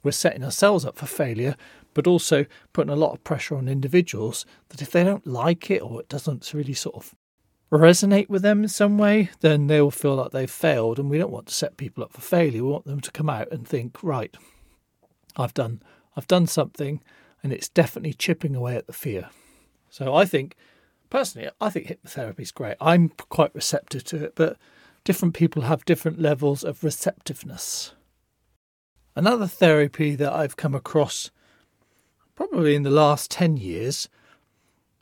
We're 0.02 0.12
setting 0.12 0.44
ourselves 0.44 0.84
up 0.84 0.96
for 0.96 1.06
failure, 1.06 1.56
but 1.94 2.06
also 2.06 2.46
putting 2.72 2.92
a 2.92 2.96
lot 2.96 3.12
of 3.12 3.24
pressure 3.24 3.56
on 3.56 3.68
individuals 3.68 4.46
that 4.68 4.82
if 4.82 4.90
they 4.90 5.02
don't 5.02 5.26
like 5.26 5.70
it 5.70 5.82
or 5.82 6.00
it 6.00 6.08
doesn't 6.08 6.52
really 6.54 6.74
sort 6.74 6.96
of 6.96 7.14
resonate 7.72 8.28
with 8.28 8.42
them 8.42 8.62
in 8.62 8.68
some 8.68 8.98
way, 8.98 9.30
then 9.40 9.66
they'll 9.66 9.90
feel 9.90 10.14
like 10.14 10.30
they've 10.30 10.50
failed. 10.50 10.98
And 10.98 11.10
we 11.10 11.18
don't 11.18 11.32
want 11.32 11.46
to 11.46 11.54
set 11.54 11.76
people 11.76 12.04
up 12.04 12.12
for 12.12 12.20
failure. 12.20 12.62
We 12.62 12.70
want 12.70 12.84
them 12.84 13.00
to 13.00 13.10
come 13.10 13.28
out 13.28 13.50
and 13.50 13.66
think, 13.66 14.02
right, 14.02 14.36
I've 15.36 15.54
done 15.54 15.82
I've 16.16 16.26
done 16.26 16.46
something 16.46 17.02
and 17.42 17.52
it's 17.52 17.68
definitely 17.68 18.14
chipping 18.14 18.56
away 18.56 18.76
at 18.76 18.86
the 18.86 18.92
fear. 18.92 19.30
So 19.90 20.14
I 20.14 20.24
think, 20.24 20.56
personally, 21.10 21.50
I 21.60 21.70
think 21.70 21.86
hypnotherapy 21.86 22.40
is 22.40 22.52
great. 22.52 22.76
I'm 22.80 23.10
quite 23.10 23.54
receptive 23.54 24.04
to 24.04 24.24
it, 24.24 24.32
but 24.34 24.56
different 25.04 25.34
people 25.34 25.62
have 25.62 25.84
different 25.84 26.20
levels 26.20 26.64
of 26.64 26.82
receptiveness. 26.82 27.92
Another 29.14 29.46
therapy 29.46 30.14
that 30.16 30.32
I've 30.32 30.56
come 30.56 30.74
across 30.74 31.30
probably 32.34 32.74
in 32.74 32.82
the 32.82 32.90
last 32.90 33.30
10 33.30 33.56
years, 33.56 34.08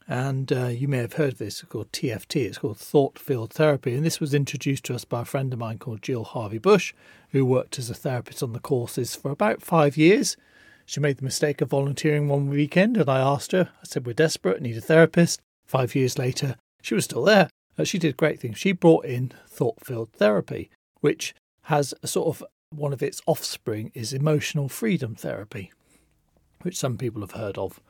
and 0.06 0.52
uh, 0.52 0.66
you 0.66 0.87
may 0.87 0.99
have 0.99 1.14
heard 1.14 1.33
of 1.33 1.38
this, 1.38 1.62
it's 1.62 1.71
called 1.71 1.90
TFT, 1.90 2.44
it's 2.44 2.59
called 2.59 2.78
Thought 2.78 3.18
Field 3.18 3.52
Therapy. 3.52 3.94
And 3.94 4.04
this 4.04 4.21
was 4.21 4.35
introduced 4.35 4.85
to 4.85 4.94
us 4.94 5.04
by 5.04 5.23
a 5.23 5.25
friend 5.25 5.52
of 5.52 5.59
mine 5.59 5.78
called 5.78 6.02
Jill 6.02 6.25
Harvey 6.25 6.59
Bush, 6.59 6.92
who 7.30 7.44
worked 7.44 7.78
as 7.78 7.88
a 7.88 7.94
therapist 7.94 8.42
on 8.42 8.52
the 8.52 8.61
courses 8.61 9.16
for 9.16 9.30
about 9.30 9.62
five 9.62 9.97
years. 9.97 10.37
She 10.87 11.00
made 11.00 11.17
the 11.17 11.25
mistake 11.25 11.61
of 11.61 11.71
volunteering 11.71 12.29
one 12.29 12.49
weekend, 12.49 12.97
and 12.97 13.09
I 13.09 13.19
asked 13.19 13.53
her, 13.53 13.71
I 13.81 13.85
said, 13.85 14.07
We're 14.07 14.12
desperate, 14.12 14.61
need 14.61 14.76
a 14.76 14.81
therapist. 14.81 15.41
Five 15.67 15.95
years 15.95 16.19
later, 16.19 16.57
she 16.83 16.95
was 16.95 17.05
still 17.05 17.25
there. 17.25 17.49
Uh, 17.79 17.85
she 17.85 17.99
did 17.99 18.17
great 18.17 18.41
things. 18.41 18.59
She 18.59 18.73
brought 18.73 19.05
in 19.05 19.33
thought 19.49 19.85
field 19.85 20.11
therapy, 20.12 20.71
which 21.00 21.35
has 21.62 21.95
a 22.03 22.07
sort 22.07 22.29
of 22.29 22.45
one 22.71 22.93
of 22.93 23.03
its 23.03 23.23
offspring 23.26 23.91
is 23.95 24.12
emotional 24.12 24.69
freedom 24.69 25.14
therapy, 25.14 25.73
which 26.62 26.76
some 26.76 26.99
people 26.99 27.21
have 27.23 27.33
heard 27.33 27.57
of. 27.57 27.81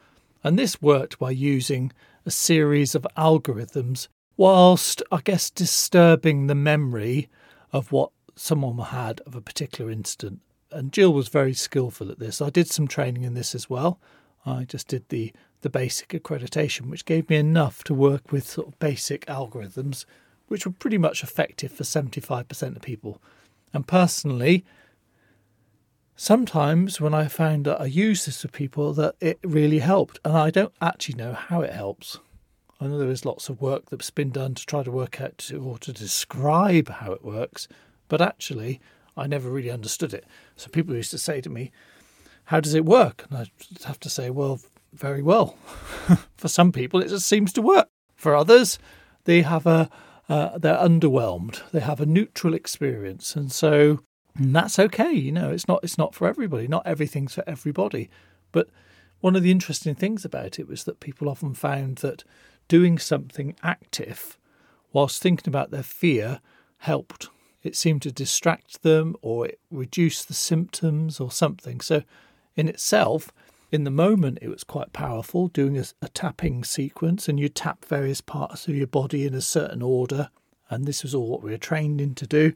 And 0.42 0.58
this 0.58 0.80
worked 0.82 1.18
by 1.18 1.30
using 1.30 1.92
a 2.26 2.30
series 2.30 2.94
of 2.94 3.06
algorithms, 3.16 4.08
whilst, 4.36 5.02
I 5.10 5.20
guess, 5.22 5.50
disturbing 5.50 6.46
the 6.46 6.54
memory 6.54 7.28
of 7.72 7.92
what 7.92 8.10
someone 8.36 8.78
had 8.78 9.20
of 9.22 9.34
a 9.34 9.40
particular 9.40 9.90
incident. 9.90 10.40
And 10.74 10.92
Jill 10.92 11.12
was 11.12 11.28
very 11.28 11.54
skillful 11.54 12.10
at 12.10 12.18
this. 12.18 12.42
I 12.42 12.50
did 12.50 12.68
some 12.68 12.88
training 12.88 13.22
in 13.22 13.34
this 13.34 13.54
as 13.54 13.70
well. 13.70 14.00
I 14.44 14.64
just 14.64 14.88
did 14.88 15.08
the, 15.08 15.32
the 15.60 15.70
basic 15.70 16.08
accreditation, 16.08 16.90
which 16.90 17.04
gave 17.04 17.30
me 17.30 17.36
enough 17.36 17.84
to 17.84 17.94
work 17.94 18.32
with 18.32 18.46
sort 18.46 18.68
of 18.68 18.78
basic 18.78 19.24
algorithms, 19.26 20.04
which 20.48 20.66
were 20.66 20.72
pretty 20.72 20.98
much 20.98 21.22
effective 21.22 21.72
for 21.72 21.84
75% 21.84 22.76
of 22.76 22.82
people. 22.82 23.22
And 23.72 23.86
personally, 23.86 24.64
sometimes 26.16 27.00
when 27.00 27.14
I 27.14 27.28
found 27.28 27.64
that 27.66 27.80
I 27.80 27.86
use 27.86 28.26
this 28.26 28.42
with 28.42 28.52
people, 28.52 28.92
that 28.94 29.14
it 29.20 29.38
really 29.42 29.78
helped. 29.78 30.18
And 30.24 30.36
I 30.36 30.50
don't 30.50 30.74
actually 30.82 31.16
know 31.16 31.32
how 31.32 31.62
it 31.62 31.72
helps. 31.72 32.18
I 32.80 32.86
know 32.86 32.98
there 32.98 33.08
is 33.08 33.24
lots 33.24 33.48
of 33.48 33.60
work 33.60 33.90
that's 33.90 34.10
been 34.10 34.30
done 34.30 34.54
to 34.54 34.66
try 34.66 34.82
to 34.82 34.90
work 34.90 35.20
out 35.20 35.38
to, 35.38 35.62
or 35.62 35.78
to 35.78 35.92
describe 35.92 36.88
how 36.88 37.12
it 37.12 37.24
works, 37.24 37.68
but 38.08 38.20
actually, 38.20 38.80
I 39.16 39.26
never 39.26 39.49
really 39.49 39.71
understood 39.71 40.12
it. 40.12 40.25
So 40.56 40.68
people 40.68 40.94
used 40.94 41.11
to 41.12 41.18
say 41.18 41.40
to 41.40 41.50
me, 41.50 41.71
How 42.47 42.61
does 42.61 42.75
it 42.75 42.85
work? 42.85 43.26
And 43.28 43.38
I'd 43.38 43.85
have 43.85 44.00
to 44.00 44.11
say, 44.11 44.30
Well, 44.30 44.61
very 44.92 45.23
well. 45.23 45.56
For 46.37 46.49
some 46.49 46.73
people, 46.73 47.00
it 47.00 47.09
just 47.09 47.26
seems 47.26 47.52
to 47.54 47.62
work. 47.62 47.88
For 48.16 48.35
others, 48.35 48.78
they 49.25 49.42
have 49.42 49.66
a 49.66 49.90
uh, 50.28 50.56
they're 50.56 50.76
underwhelmed. 50.76 51.61
They 51.71 51.80
have 51.80 52.00
a 52.00 52.06
neutral 52.06 52.54
experience, 52.54 53.37
and 53.37 53.52
so 53.52 54.00
and 54.37 54.54
that's 54.54 54.78
okay. 54.78 55.12
You 55.12 55.33
know, 55.33 55.50
it's 55.50 55.68
not 55.68 55.80
it's 55.83 55.99
not 55.99 56.14
for 56.14 56.26
everybody. 56.26 56.66
Not 56.66 56.87
everything's 56.87 57.35
for 57.35 57.44
everybody. 57.47 58.09
But 58.52 58.68
one 59.21 59.37
of 59.37 59.42
the 59.42 59.50
interesting 59.50 59.94
things 59.94 60.25
about 60.25 60.59
it 60.59 60.68
was 60.68 60.85
that 60.85 61.00
people 61.00 61.28
often 61.28 61.54
found 61.54 61.99
that 61.99 62.25
doing 62.68 62.99
something 62.99 63.54
active 63.62 64.38
whilst 64.92 65.21
thinking 65.21 65.49
about 65.49 65.71
their 65.71 65.83
fear 65.83 66.40
helped. 66.78 67.28
It 67.64 67.75
seemed 67.75 68.02
to 68.02 68.12
distract 68.12 68.83
them 68.83 69.16
or 69.23 69.47
it 69.47 69.59
reduced 69.71 70.28
the 70.28 70.35
symptoms 70.35 71.18
or 71.18 71.33
something. 71.33 71.80
So, 71.80 72.02
in 72.54 72.68
itself, 72.68 73.33
in 73.73 73.83
the 73.83 73.90
moment, 73.90 74.38
it 74.40 74.49
was 74.49 74.62
quite 74.62 74.92
powerful 74.92 75.49
doing 75.49 75.76
a, 75.76 75.85
a 76.00 76.09
tapping 76.09 76.62
sequence, 76.62 77.28
and 77.28 77.40
you 77.40 77.49
tap 77.49 77.85
various 77.85 78.21
parts 78.21 78.68
of 78.68 78.76
your 78.76 78.87
body 78.87 79.26
in 79.26 79.35
a 79.35 79.40
certain 79.40 79.83
order. 79.83 80.28
And 80.71 80.85
this 80.85 81.02
was 81.02 81.14
all 81.14 81.28
what 81.28 81.42
we 81.42 81.50
were 81.50 81.59
trained 81.59 82.00
in 82.00 82.14
to 82.14 82.26
do. 82.26 82.52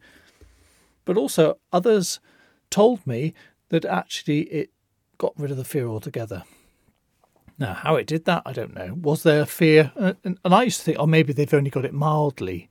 But 1.04 1.16
also, 1.16 1.58
others 1.72 2.20
told 2.70 3.04
me 3.06 3.34
that 3.70 3.84
actually 3.84 4.42
it 4.42 4.70
got 5.16 5.32
rid 5.36 5.50
of 5.50 5.56
the 5.56 5.64
fear 5.64 5.88
altogether. 5.88 6.44
Now, 7.58 7.74
how 7.74 7.96
it 7.96 8.06
did 8.06 8.24
that, 8.26 8.42
I 8.46 8.52
don't 8.52 8.74
know. 8.74 8.94
Was 8.94 9.24
there 9.24 9.40
a 9.40 9.46
fear? 9.46 9.90
Uh, 9.96 10.12
and, 10.22 10.38
and 10.44 10.54
I 10.54 10.62
used 10.62 10.78
to 10.78 10.84
think, 10.84 10.98
oh, 11.00 11.06
maybe 11.06 11.32
they've 11.32 11.52
only 11.52 11.70
got 11.70 11.84
it 11.84 11.92
mildly. 11.92 12.68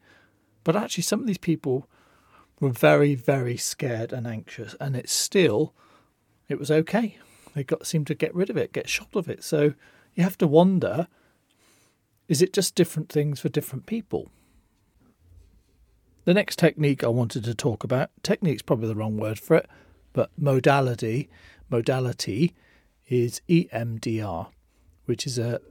But 0.63 0.77
actually, 0.77 1.03
some 1.03 1.19
of 1.19 1.27
these 1.27 1.37
people 1.37 1.89
were 2.59 2.69
very, 2.69 3.15
very 3.15 3.57
scared 3.57 4.11
and 4.11 4.25
anxious, 4.25 4.75
and 4.79 4.95
it's 4.95 5.13
still, 5.13 5.73
it 6.47 6.59
was 6.59 6.71
okay. 6.71 7.17
They 7.53 7.63
got 7.63 7.85
seemed 7.87 8.07
to 8.07 8.15
get 8.15 8.33
rid 8.35 8.49
of 8.49 8.57
it, 8.57 8.73
get 8.73 8.89
shot 8.89 9.15
of 9.15 9.29
it. 9.29 9.43
So 9.43 9.73
you 10.15 10.23
have 10.23 10.37
to 10.39 10.47
wonder: 10.47 11.07
is 12.27 12.41
it 12.41 12.53
just 12.53 12.75
different 12.75 13.09
things 13.09 13.39
for 13.39 13.49
different 13.49 13.85
people? 13.85 14.31
The 16.25 16.33
next 16.33 16.59
technique 16.59 17.03
I 17.03 17.07
wanted 17.07 17.45
to 17.45 17.55
talk 17.55 17.83
about, 17.83 18.09
technique's 18.21 18.61
probably 18.61 18.89
the 18.89 18.95
wrong 18.95 19.17
word 19.17 19.39
for 19.39 19.55
it, 19.55 19.69
but 20.11 20.29
modality, 20.37 21.29
modality 21.69 22.53
is 23.07 23.41
EMDR, 23.47 24.47
which 25.05 25.25
is 25.25 25.39
a 25.39 25.61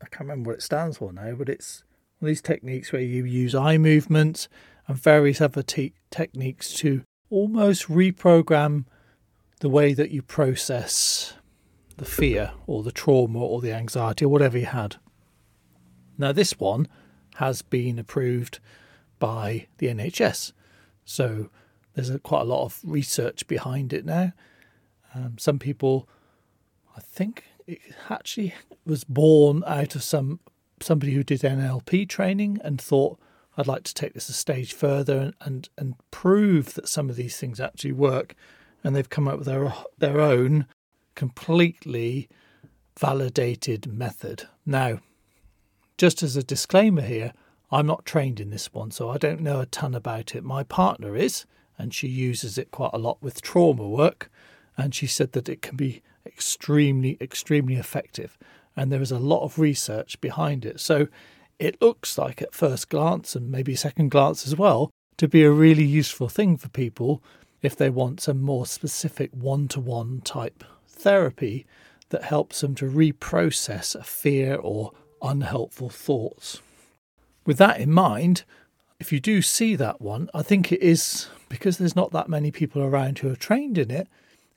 I 0.00 0.06
can't 0.06 0.28
remember 0.28 0.50
what 0.50 0.58
it 0.58 0.62
stands 0.62 0.98
for 0.98 1.12
now, 1.12 1.34
but 1.34 1.48
it's 1.48 1.84
these 2.20 2.42
techniques 2.42 2.92
where 2.92 3.02
you 3.02 3.24
use 3.24 3.54
eye 3.54 3.78
movements 3.78 4.48
and 4.88 4.96
various 4.96 5.40
other 5.40 5.62
te- 5.62 5.92
techniques 6.10 6.72
to 6.72 7.02
almost 7.30 7.88
reprogram 7.88 8.86
the 9.60 9.68
way 9.68 9.92
that 9.92 10.10
you 10.10 10.22
process 10.22 11.34
the 11.96 12.04
fear 12.04 12.52
or 12.66 12.82
the 12.82 12.92
trauma 12.92 13.38
or 13.38 13.60
the 13.60 13.72
anxiety 13.72 14.24
or 14.24 14.28
whatever 14.28 14.56
you 14.56 14.66
had. 14.66 14.96
Now, 16.16 16.32
this 16.32 16.58
one 16.58 16.88
has 17.36 17.62
been 17.62 17.98
approved 17.98 18.60
by 19.18 19.66
the 19.78 19.88
NHS, 19.88 20.52
so 21.04 21.50
there's 21.94 22.10
a, 22.10 22.18
quite 22.18 22.42
a 22.42 22.44
lot 22.44 22.64
of 22.64 22.80
research 22.84 23.46
behind 23.46 23.92
it 23.92 24.04
now. 24.04 24.32
Um, 25.14 25.36
some 25.38 25.58
people, 25.58 26.08
I 26.96 27.00
think, 27.00 27.44
it 27.66 27.80
actually 28.08 28.54
was 28.86 29.04
born 29.04 29.62
out 29.66 29.94
of 29.94 30.02
some 30.02 30.40
somebody 30.80 31.12
who 31.12 31.24
did 31.24 31.40
NLP 31.40 32.08
training 32.08 32.60
and 32.62 32.80
thought, 32.80 33.18
I'd 33.58 33.66
like 33.66 33.82
to 33.82 33.94
take 33.94 34.14
this 34.14 34.28
a 34.28 34.32
stage 34.32 34.72
further 34.72 35.18
and, 35.18 35.34
and, 35.40 35.68
and 35.76 35.94
prove 36.12 36.74
that 36.74 36.88
some 36.88 37.10
of 37.10 37.16
these 37.16 37.36
things 37.36 37.58
actually 37.58 37.92
work. 37.92 38.36
And 38.84 38.94
they've 38.94 39.10
come 39.10 39.26
up 39.26 39.38
with 39.38 39.48
their, 39.48 39.74
their 39.98 40.20
own 40.20 40.66
completely 41.16 42.28
validated 42.96 43.92
method. 43.92 44.46
Now, 44.64 45.00
just 45.96 46.22
as 46.22 46.36
a 46.36 46.44
disclaimer 46.44 47.02
here, 47.02 47.32
I'm 47.72 47.86
not 47.86 48.06
trained 48.06 48.38
in 48.38 48.50
this 48.50 48.72
one, 48.72 48.92
so 48.92 49.10
I 49.10 49.18
don't 49.18 49.40
know 49.40 49.58
a 49.58 49.66
ton 49.66 49.92
about 49.92 50.36
it. 50.36 50.44
My 50.44 50.62
partner 50.62 51.16
is, 51.16 51.44
and 51.76 51.92
she 51.92 52.06
uses 52.06 52.58
it 52.58 52.70
quite 52.70 52.92
a 52.92 52.98
lot 52.98 53.20
with 53.20 53.42
trauma 53.42 53.88
work. 53.88 54.30
And 54.76 54.94
she 54.94 55.08
said 55.08 55.32
that 55.32 55.48
it 55.48 55.62
can 55.62 55.76
be 55.76 56.02
extremely, 56.24 57.18
extremely 57.20 57.74
effective. 57.74 58.38
And 58.76 58.92
there 58.92 59.02
is 59.02 59.10
a 59.10 59.18
lot 59.18 59.42
of 59.42 59.58
research 59.58 60.20
behind 60.20 60.64
it. 60.64 60.78
So 60.78 61.08
it 61.58 61.80
looks 61.80 62.16
like 62.16 62.40
at 62.40 62.54
first 62.54 62.88
glance 62.88 63.34
and 63.34 63.50
maybe 63.50 63.74
second 63.74 64.10
glance 64.10 64.46
as 64.46 64.56
well 64.56 64.90
to 65.16 65.28
be 65.28 65.42
a 65.42 65.50
really 65.50 65.84
useful 65.84 66.28
thing 66.28 66.56
for 66.56 66.68
people 66.68 67.22
if 67.62 67.74
they 67.74 67.90
want 67.90 68.20
some 68.20 68.40
more 68.40 68.66
specific 68.66 69.30
one 69.32 69.66
to 69.68 69.80
one 69.80 70.20
type 70.20 70.62
therapy 70.86 71.66
that 72.10 72.24
helps 72.24 72.60
them 72.60 72.74
to 72.76 72.84
reprocess 72.84 73.94
a 73.94 74.02
fear 74.02 74.54
or 74.54 74.92
unhelpful 75.20 75.90
thoughts. 75.90 76.62
With 77.44 77.58
that 77.58 77.80
in 77.80 77.92
mind, 77.92 78.44
if 79.00 79.12
you 79.12 79.20
do 79.20 79.42
see 79.42 79.74
that 79.76 80.00
one, 80.00 80.30
I 80.32 80.42
think 80.42 80.72
it 80.72 80.80
is 80.80 81.28
because 81.48 81.78
there's 81.78 81.96
not 81.96 82.12
that 82.12 82.28
many 82.28 82.50
people 82.50 82.82
around 82.82 83.18
who 83.18 83.30
are 83.30 83.36
trained 83.36 83.78
in 83.78 83.90
it, 83.90 84.08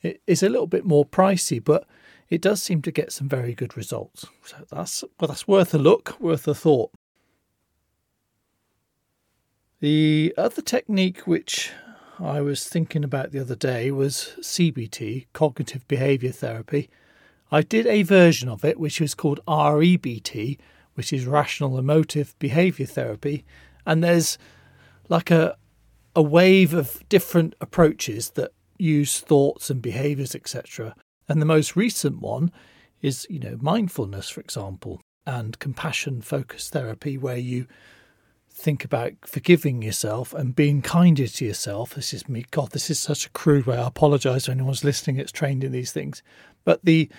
it 0.02 0.22
is 0.28 0.44
a 0.44 0.50
little 0.50 0.68
bit 0.68 0.86
more 0.86 1.06
pricey, 1.06 1.64
but 1.64 1.88
it 2.32 2.42
does 2.42 2.64
seem 2.64 2.82
to 2.82 2.92
get 2.92 3.12
some 3.12 3.28
very 3.28 3.54
good 3.54 3.76
results. 3.76 4.26
So 4.46 4.56
that's 4.72 5.04
well, 5.20 5.28
that's 5.28 5.48
worth 5.48 5.74
a 5.74 5.78
look, 5.78 6.20
worth 6.20 6.48
a 6.48 6.56
thought. 6.56 6.92
The 9.82 10.34
other 10.38 10.62
technique 10.62 11.28
which 11.28 11.72
I 12.20 12.40
was 12.40 12.68
thinking 12.68 13.04
about 13.04 13.32
the 13.32 13.40
other 13.40 13.56
day 13.56 13.92
was 13.92 14.34
CBT, 14.40 15.28
cognitive 15.34 15.86
behavior 15.88 16.32
therapy. 16.32 16.90
I 17.52 17.64
did 17.64 17.86
a 17.86 18.04
version 18.04 18.48
of 18.48 18.64
it 18.64 18.80
which 18.80 19.02
was 19.02 19.14
called 19.14 19.42
REBT, 19.46 20.58
which 20.94 21.12
is 21.12 21.26
rational 21.26 21.78
emotive 21.78 22.34
behavior 22.40 22.86
therapy, 22.86 23.44
and 23.86 24.04
there's 24.04 24.38
like 25.10 25.30
a 25.30 25.58
a 26.16 26.22
wave 26.22 26.74
of 26.74 27.08
different 27.10 27.56
approaches 27.60 28.32
that 28.32 28.52
use 28.78 29.20
thoughts 29.20 29.70
and 29.70 29.82
behaviors 29.82 30.36
etc 30.36 30.94
and 31.32 31.42
the 31.42 31.46
most 31.46 31.78
recent 31.78 32.20
one 32.20 32.52
is, 33.02 33.26
you 33.30 33.40
know, 33.40 33.58
mindfulness, 33.62 34.30
for 34.30 34.42
example, 34.42 35.02
and 35.26 35.58
compassion 35.60 36.22
focused 36.22 36.74
therapy, 36.74 37.18
where 37.18 37.38
you 37.38 37.68
think 38.50 38.84
about 38.84 39.14
forgiving 39.26 39.82
yourself 39.82 40.34
and 40.34 40.56
being 40.56 40.82
kinder 40.82 41.28
to 41.28 41.46
yourself. 41.46 41.96
This 41.96 42.14
is 42.14 42.28
me. 42.28 42.46
God, 42.52 42.72
this 42.72 42.90
is 42.90 43.00
such 43.00 43.26
a 43.26 43.30
crude 43.30 43.66
way. 43.66 43.78
I 43.78 43.88
apologize 43.88 44.44
to 44.44 44.52
anyone's 44.52 44.84
listening 44.84 45.16
that's 45.16 45.32
trained 45.32 45.64
in 45.64 45.72
these 45.72 45.94
things. 45.94 46.22
But 46.66 46.84
the 46.84 47.10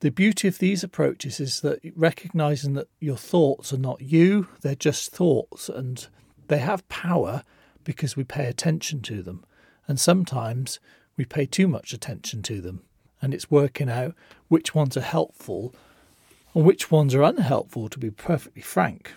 the 0.00 0.10
beauty 0.10 0.46
of 0.46 0.58
these 0.58 0.84
approaches 0.84 1.40
is 1.40 1.62
that 1.62 1.80
recognizing 1.96 2.74
that 2.74 2.88
your 3.00 3.16
thoughts 3.16 3.72
are 3.72 3.78
not 3.78 4.02
you, 4.02 4.48
they're 4.60 4.74
just 4.74 5.10
thoughts 5.10 5.70
and 5.70 6.08
they 6.48 6.58
have 6.58 6.86
power 6.90 7.42
because 7.82 8.14
we 8.14 8.22
pay 8.22 8.44
attention 8.44 9.00
to 9.00 9.22
them. 9.22 9.42
And 9.88 9.98
sometimes 9.98 10.78
we 11.16 11.24
pay 11.24 11.46
too 11.46 11.68
much 11.68 11.92
attention 11.92 12.42
to 12.42 12.60
them. 12.60 12.82
And 13.22 13.32
it's 13.32 13.50
working 13.50 13.88
out 13.88 14.14
which 14.48 14.74
ones 14.74 14.96
are 14.96 15.00
helpful 15.00 15.74
and 16.56 16.64
which 16.64 16.90
ones 16.90 17.14
are 17.14 17.22
unhelpful, 17.22 17.90
to 17.90 17.98
be 17.98 18.10
perfectly 18.10 18.62
frank. 18.62 19.12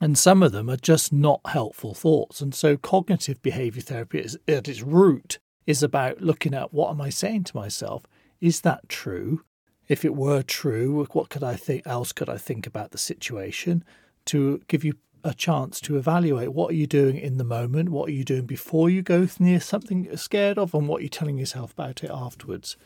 And 0.00 0.18
some 0.18 0.42
of 0.42 0.50
them 0.50 0.68
are 0.68 0.76
just 0.76 1.12
not 1.12 1.40
helpful 1.46 1.94
thoughts. 1.94 2.40
And 2.40 2.52
so 2.52 2.76
cognitive 2.76 3.40
behavior 3.42 3.80
therapy 3.80 4.18
is, 4.18 4.36
at 4.48 4.68
its 4.68 4.82
root 4.82 5.38
is 5.68 5.84
about 5.84 6.20
looking 6.20 6.52
at 6.52 6.74
what 6.74 6.90
am 6.90 7.00
I 7.00 7.10
saying 7.10 7.44
to 7.44 7.56
myself? 7.56 8.02
Is 8.40 8.62
that 8.62 8.88
true? 8.88 9.44
If 9.86 10.04
it 10.04 10.16
were 10.16 10.42
true, 10.42 11.06
what 11.12 11.28
could 11.28 11.44
I 11.44 11.54
think 11.54 11.86
else 11.86 12.10
could 12.10 12.28
I 12.28 12.38
think 12.38 12.66
about 12.66 12.90
the 12.90 12.98
situation 12.98 13.84
to 14.26 14.60
give 14.66 14.82
you 14.84 14.94
a 15.24 15.32
chance 15.32 15.80
to 15.80 15.96
evaluate 15.96 16.52
what 16.52 16.70
are 16.70 16.76
you 16.76 16.86
doing 16.86 17.16
in 17.16 17.38
the 17.38 17.44
moment, 17.44 17.88
what 17.88 18.08
are 18.08 18.12
you 18.12 18.24
doing 18.24 18.44
before 18.44 18.90
you 18.90 19.02
go 19.02 19.26
near 19.38 19.58
something 19.58 20.04
you're 20.04 20.18
scared 20.18 20.58
of, 20.58 20.74
and 20.74 20.86
what 20.86 21.00
you're 21.00 21.08
telling 21.08 21.38
yourself 21.38 21.72
about 21.72 22.04
it 22.04 22.10
afterwards. 22.12 22.76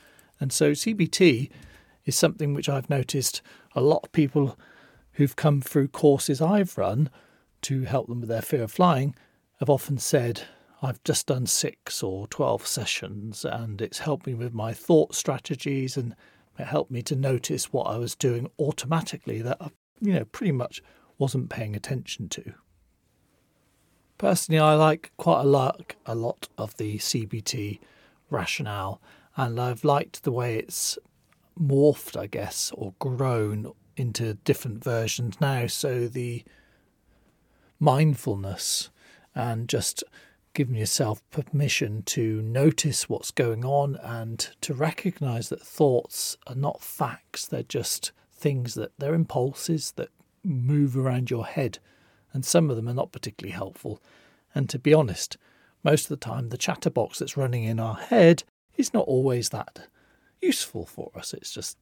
And 0.41 0.53
so 0.53 0.71
CBT 0.71 1.51
is 2.05 2.17
something 2.17 2.55
which 2.55 2.69
I've 2.69 2.89
noticed 2.89 3.43
a 3.75 3.81
lot 3.81 4.05
of 4.05 4.13
people 4.13 4.57
who've 5.13 5.35
come 5.35 5.61
through 5.61 5.89
courses 5.89 6.41
I've 6.41 6.79
run 6.79 7.11
to 7.63 7.83
help 7.83 8.07
them 8.07 8.21
with 8.21 8.29
their 8.29 8.41
fear 8.41 8.63
of 8.63 8.73
flying 8.73 9.17
have 9.59 9.69
often 9.69 9.99
said, 9.99 10.43
I've 10.81 11.03
just 11.03 11.27
done 11.27 11.47
six 11.47 12.05
or 12.05 12.29
12 12.29 12.65
sessions 12.67 13.45
and 13.45 13.83
it's 13.83 13.99
helped 13.99 14.29
me 14.29 14.35
with 14.35 14.55
my 14.55 14.73
thought 14.73 15.15
strategies 15.15 15.97
and 15.97 16.15
it 16.57 16.67
helped 16.67 16.93
me 16.93 17.03
to 17.03 17.17
notice 17.17 17.73
what 17.73 17.89
I 17.89 17.99
was 17.99 18.15
doing 18.15 18.49
automatically 18.61 19.43
that 19.43 19.57
I, 19.61 19.71
you 20.01 20.13
know, 20.13 20.25
pretty 20.25 20.53
much 20.53 20.83
wasn't 21.19 21.51
paying 21.51 21.75
attention 21.77 22.29
to. 22.31 22.55
Personally, 24.17 24.59
I 24.59 24.75
like 24.75 25.13
quite 25.17 25.43
a 25.43 25.45
lot, 25.45 25.95
a 26.07 26.15
lot 26.15 26.49
of 26.57 26.77
the 26.77 26.99
CBT 26.99 27.79
rationale, 28.31 29.01
and 29.37 29.61
I've 29.61 29.85
liked 29.85 30.25
the 30.25 30.33
way 30.33 30.59
it's 30.59 30.99
morphed, 31.61 32.17
I 32.17 32.27
guess, 32.27 32.73
or 32.75 32.95
grown 32.99 33.73
into 33.97 34.35
different 34.35 34.83
versions 34.83 35.41
now. 35.41 35.67
So 35.67 36.09
the 36.09 36.45
mindfulness 37.81 38.91
and 39.35 39.69
just 39.69 40.03
giving 40.55 40.75
yourself 40.75 41.23
permission 41.31 42.03
to 42.03 42.43
notice 42.43 43.09
what's 43.09 43.31
going 43.31 43.65
on 43.65 43.97
and 44.03 44.51
to 44.61 44.75
recognize 44.75 45.49
that 45.49 45.63
thoughts 45.63 46.37
are 46.49 46.57
not 46.57 46.83
facts, 46.83 47.47
they're 47.47 47.63
just 47.63 48.11
things 48.33 48.75
that 48.75 48.91
they're 48.99 49.15
impulses 49.15 49.93
that 49.93 50.09
move 50.45 50.97
around 50.97 51.31
your 51.31 51.47
head. 51.47 51.79
And 52.33 52.45
some 52.45 52.71
of 52.71 52.77
them 52.77 52.89
are 52.89 52.95
not 52.95 53.13
particularly 53.13 53.53
helpful. 53.53 54.03
And 54.55 54.69
to 54.71 54.79
be 54.79 54.95
honest, 54.95 55.37
most 55.85 56.05
of 56.05 56.09
the 56.09 56.17
time, 56.17 56.49
the 56.49 56.59
chatterbox 56.59 57.19
that's 57.19 57.37
running 57.37 57.65
in 57.65 57.81
our 57.81 57.95
head 57.95 58.45
is 58.77 58.93
not 58.93 59.07
always 59.07 59.51
that 59.51 59.89
useful 60.41 60.87
for 60.87 61.11
us. 61.15 61.35
It's 61.35 61.53
just 61.53 61.77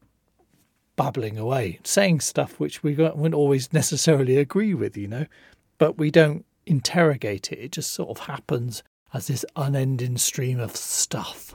babbling 0.97 1.39
away, 1.39 1.79
saying 1.85 2.21
stuff 2.21 2.59
which 2.59 2.83
we 2.83 2.95
wouldn't 2.95 3.35
always 3.35 3.73
necessarily 3.73 4.37
agree 4.37 4.75
with, 4.75 4.97
you 4.97 5.09
know, 5.09 5.27
but 5.79 5.99
we 5.99 6.11
don't 6.11 6.45
interrogate 6.65 7.53
it. 7.53 7.59
It 7.59 7.73
just 7.73 7.93
sort 7.93 8.11
of 8.11 8.27
happens 8.27 8.83
as 9.13 9.29
this 9.29 9.45
unending 9.55 10.19
stream 10.19 10.59
of 10.59 10.77
stuff. 10.77 11.55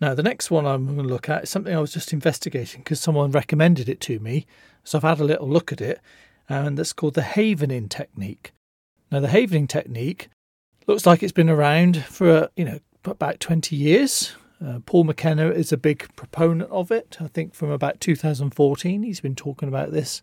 Now, 0.00 0.14
the 0.14 0.22
next 0.22 0.50
one 0.50 0.66
I'm 0.66 0.84
going 0.86 0.98
to 0.98 1.04
look 1.04 1.28
at 1.28 1.44
is 1.44 1.50
something 1.50 1.74
I 1.74 1.80
was 1.80 1.92
just 1.92 2.12
investigating 2.12 2.80
because 2.80 3.00
someone 3.00 3.30
recommended 3.30 3.88
it 3.88 4.00
to 4.00 4.18
me. 4.18 4.46
So 4.82 4.98
I've 4.98 5.04
had 5.04 5.20
a 5.20 5.24
little 5.24 5.48
look 5.48 5.72
at 5.72 5.80
it, 5.80 6.00
and 6.48 6.78
that's 6.78 6.92
called 6.92 7.14
the 7.14 7.22
havening 7.22 7.88
technique. 7.88 8.52
Now, 9.10 9.20
the 9.20 9.28
havening 9.28 9.68
technique 9.68 10.28
looks 10.86 11.06
like 11.06 11.22
it's 11.22 11.32
been 11.32 11.50
around 11.50 12.04
for, 12.04 12.48
you 12.56 12.64
know, 12.64 12.80
about 13.04 13.40
20 13.40 13.76
years. 13.76 14.34
Uh, 14.64 14.78
Paul 14.86 15.04
McKenna 15.04 15.50
is 15.50 15.72
a 15.72 15.76
big 15.76 16.08
proponent 16.16 16.70
of 16.70 16.90
it. 16.90 17.16
I 17.20 17.26
think 17.28 17.54
from 17.54 17.70
about 17.70 18.00
2014, 18.00 19.02
he's 19.02 19.20
been 19.20 19.34
talking 19.34 19.68
about 19.68 19.92
this. 19.92 20.22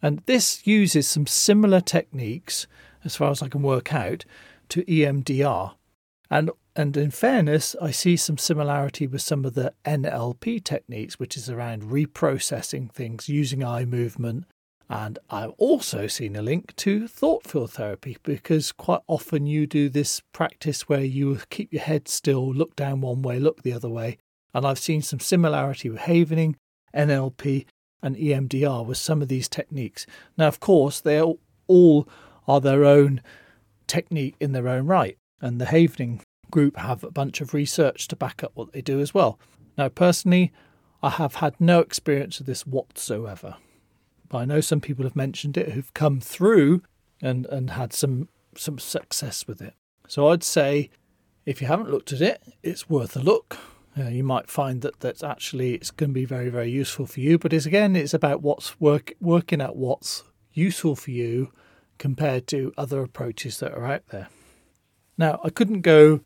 And 0.00 0.22
this 0.26 0.66
uses 0.66 1.08
some 1.08 1.26
similar 1.26 1.80
techniques 1.80 2.66
as 3.04 3.16
far 3.16 3.30
as 3.30 3.42
I 3.42 3.48
can 3.48 3.62
work 3.62 3.92
out, 3.94 4.24
to 4.70 4.84
EMDR. 4.84 5.74
And 6.30 6.50
and 6.76 6.96
in 6.96 7.10
fairness, 7.10 7.74
I 7.82 7.90
see 7.90 8.16
some 8.16 8.38
similarity 8.38 9.08
with 9.08 9.22
some 9.22 9.44
of 9.44 9.54
the 9.54 9.74
NLP 9.84 10.62
techniques, 10.62 11.18
which 11.18 11.36
is 11.36 11.50
around 11.50 11.82
reprocessing 11.82 12.92
things 12.92 13.28
using 13.28 13.64
eye 13.64 13.84
movement. 13.84 14.44
And 14.90 15.18
I've 15.28 15.50
also 15.58 16.06
seen 16.06 16.34
a 16.34 16.42
link 16.42 16.74
to 16.76 17.06
thought 17.06 17.46
field 17.46 17.72
therapy 17.72 18.16
because 18.22 18.72
quite 18.72 19.02
often 19.06 19.46
you 19.46 19.66
do 19.66 19.88
this 19.88 20.22
practice 20.32 20.88
where 20.88 21.04
you 21.04 21.40
keep 21.50 21.72
your 21.72 21.82
head 21.82 22.08
still, 22.08 22.52
look 22.52 22.74
down 22.74 23.02
one 23.02 23.20
way, 23.20 23.38
look 23.38 23.62
the 23.62 23.72
other 23.74 23.90
way. 23.90 24.16
And 24.54 24.66
I've 24.66 24.78
seen 24.78 25.02
some 25.02 25.20
similarity 25.20 25.90
with 25.90 26.00
Havening, 26.00 26.54
NLP, 26.94 27.66
and 28.02 28.16
EMDR 28.16 28.86
with 28.86 28.96
some 28.96 29.20
of 29.20 29.28
these 29.28 29.48
techniques. 29.48 30.06
Now, 30.38 30.48
of 30.48 30.60
course, 30.60 31.00
they're 31.00 31.24
all 31.66 32.08
are 32.46 32.60
their 32.60 32.84
own 32.84 33.20
technique 33.86 34.36
in 34.40 34.52
their 34.52 34.68
own 34.68 34.86
right. 34.86 35.18
And 35.40 35.60
the 35.60 35.66
Havening 35.66 36.22
group 36.50 36.78
have 36.78 37.04
a 37.04 37.10
bunch 37.10 37.42
of 37.42 37.52
research 37.52 38.08
to 38.08 38.16
back 38.16 38.42
up 38.42 38.52
what 38.54 38.72
they 38.72 38.80
do 38.80 39.00
as 39.00 39.12
well. 39.12 39.38
Now, 39.76 39.90
personally, 39.90 40.50
I 41.02 41.10
have 41.10 41.36
had 41.36 41.60
no 41.60 41.80
experience 41.80 42.40
of 42.40 42.46
this 42.46 42.66
whatsoever. 42.66 43.56
But 44.28 44.38
I 44.38 44.44
know 44.44 44.60
some 44.60 44.80
people 44.80 45.04
have 45.04 45.16
mentioned 45.16 45.56
it 45.56 45.72
who've 45.72 45.92
come 45.94 46.20
through 46.20 46.82
and, 47.22 47.46
and 47.46 47.70
had 47.70 47.92
some 47.92 48.28
some 48.56 48.78
success 48.78 49.46
with 49.46 49.62
it. 49.62 49.74
So 50.08 50.28
I'd 50.28 50.42
say 50.42 50.90
if 51.46 51.60
you 51.60 51.68
haven't 51.68 51.90
looked 51.90 52.12
at 52.12 52.20
it, 52.20 52.42
it's 52.62 52.90
worth 52.90 53.16
a 53.16 53.20
look. 53.20 53.56
Uh, 53.96 54.08
you 54.08 54.24
might 54.24 54.50
find 54.50 54.82
that 54.82 55.00
that's 55.00 55.22
actually 55.22 55.74
it's 55.74 55.90
going 55.90 56.10
to 56.10 56.14
be 56.14 56.24
very 56.24 56.48
very 56.48 56.70
useful 56.70 57.06
for 57.06 57.20
you. 57.20 57.38
But 57.38 57.52
it's 57.52 57.66
again 57.66 57.96
it's 57.96 58.14
about 58.14 58.42
what's 58.42 58.80
work 58.80 59.14
working 59.20 59.60
out 59.60 59.76
what's 59.76 60.24
useful 60.52 60.96
for 60.96 61.10
you 61.10 61.52
compared 61.98 62.46
to 62.48 62.72
other 62.76 63.02
approaches 63.02 63.58
that 63.58 63.72
are 63.72 63.84
out 63.84 64.06
there. 64.10 64.28
Now, 65.16 65.40
I 65.42 65.50
couldn't 65.50 65.80
go 65.80 66.20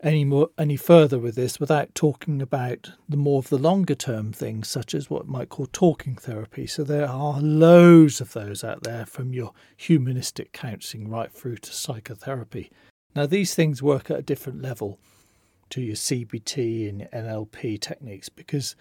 any 0.00 0.24
more 0.24 0.48
any 0.56 0.76
further 0.76 1.18
with 1.18 1.34
this 1.34 1.58
without 1.58 1.94
talking 1.94 2.40
about 2.40 2.92
the 3.08 3.16
more 3.16 3.40
of 3.40 3.48
the 3.48 3.58
longer 3.58 3.94
term 3.94 4.32
things 4.32 4.68
such 4.68 4.94
as 4.94 5.10
what 5.10 5.26
might 5.26 5.48
call 5.48 5.66
talking 5.72 6.14
therapy 6.14 6.66
so 6.66 6.84
there 6.84 7.08
are 7.08 7.40
loads 7.40 8.20
of 8.20 8.32
those 8.32 8.62
out 8.62 8.84
there 8.84 9.04
from 9.04 9.32
your 9.32 9.52
humanistic 9.76 10.52
counselling 10.52 11.08
right 11.08 11.32
through 11.32 11.56
to 11.56 11.72
psychotherapy 11.72 12.70
now 13.16 13.26
these 13.26 13.54
things 13.54 13.82
work 13.82 14.10
at 14.10 14.18
a 14.18 14.22
different 14.22 14.62
level 14.62 15.00
to 15.70 15.82
your 15.82 15.96
CBT 15.96 16.88
and 16.88 17.08
NLP 17.12 17.80
techniques 17.80 18.28
because 18.28 18.76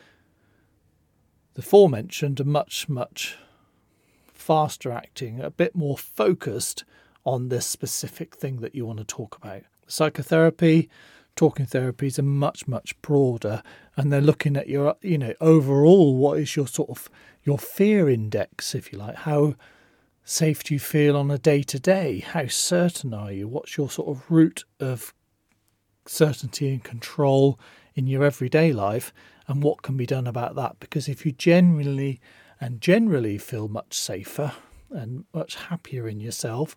the 1.55 1.61
forementioned 1.61 2.39
are 2.39 2.45
much 2.45 2.87
much 2.87 3.37
faster 4.47 4.91
acting, 4.91 5.41
a 5.41 5.49
bit 5.49 5.75
more 5.75 5.97
focused 5.97 6.85
on 7.25 7.49
this 7.49 7.65
specific 7.65 8.35
thing 8.35 8.61
that 8.61 8.75
you 8.75 8.85
want 8.85 8.99
to 8.99 9.03
talk 9.03 9.35
about. 9.35 9.63
Psychotherapy, 9.87 10.89
talking 11.35 11.65
therapies 11.65 12.19
are 12.19 12.23
much, 12.23 12.67
much 12.67 12.99
broader 13.01 13.63
and 13.95 14.11
they're 14.11 14.19
looking 14.19 14.57
at 14.57 14.67
your, 14.67 14.95
you 15.01 15.17
know, 15.17 15.33
overall 15.39 16.15
what 16.17 16.39
is 16.39 16.55
your 16.55 16.67
sort 16.67 16.89
of 16.89 17.09
your 17.43 17.57
fear 17.57 18.09
index, 18.09 18.75
if 18.75 18.91
you 18.91 18.99
like. 18.99 19.15
How 19.15 19.55
safe 20.23 20.63
do 20.63 20.73
you 20.73 20.79
feel 20.79 21.15
on 21.15 21.31
a 21.31 21.37
day 21.37 21.63
to 21.63 21.79
day? 21.79 22.19
How 22.19 22.47
certain 22.47 23.13
are 23.13 23.31
you? 23.31 23.47
What's 23.47 23.77
your 23.77 23.89
sort 23.89 24.09
of 24.09 24.29
route 24.29 24.65
of 24.79 25.13
certainty 26.05 26.69
and 26.69 26.83
control 26.83 27.57
in 27.95 28.07
your 28.07 28.23
everyday 28.23 28.73
life? 28.73 29.13
And 29.47 29.63
what 29.63 29.83
can 29.83 29.95
be 29.95 30.05
done 30.05 30.27
about 30.27 30.55
that? 30.55 30.79
Because 30.79 31.07
if 31.07 31.25
you 31.25 31.31
genuinely 31.31 32.19
and 32.59 32.81
generally 32.81 33.37
feel 33.37 33.69
much 33.69 33.93
safer 33.93 34.51
and 34.89 35.25
much 35.33 35.55
happier 35.55 36.07
in 36.07 36.19
yourself, 36.19 36.75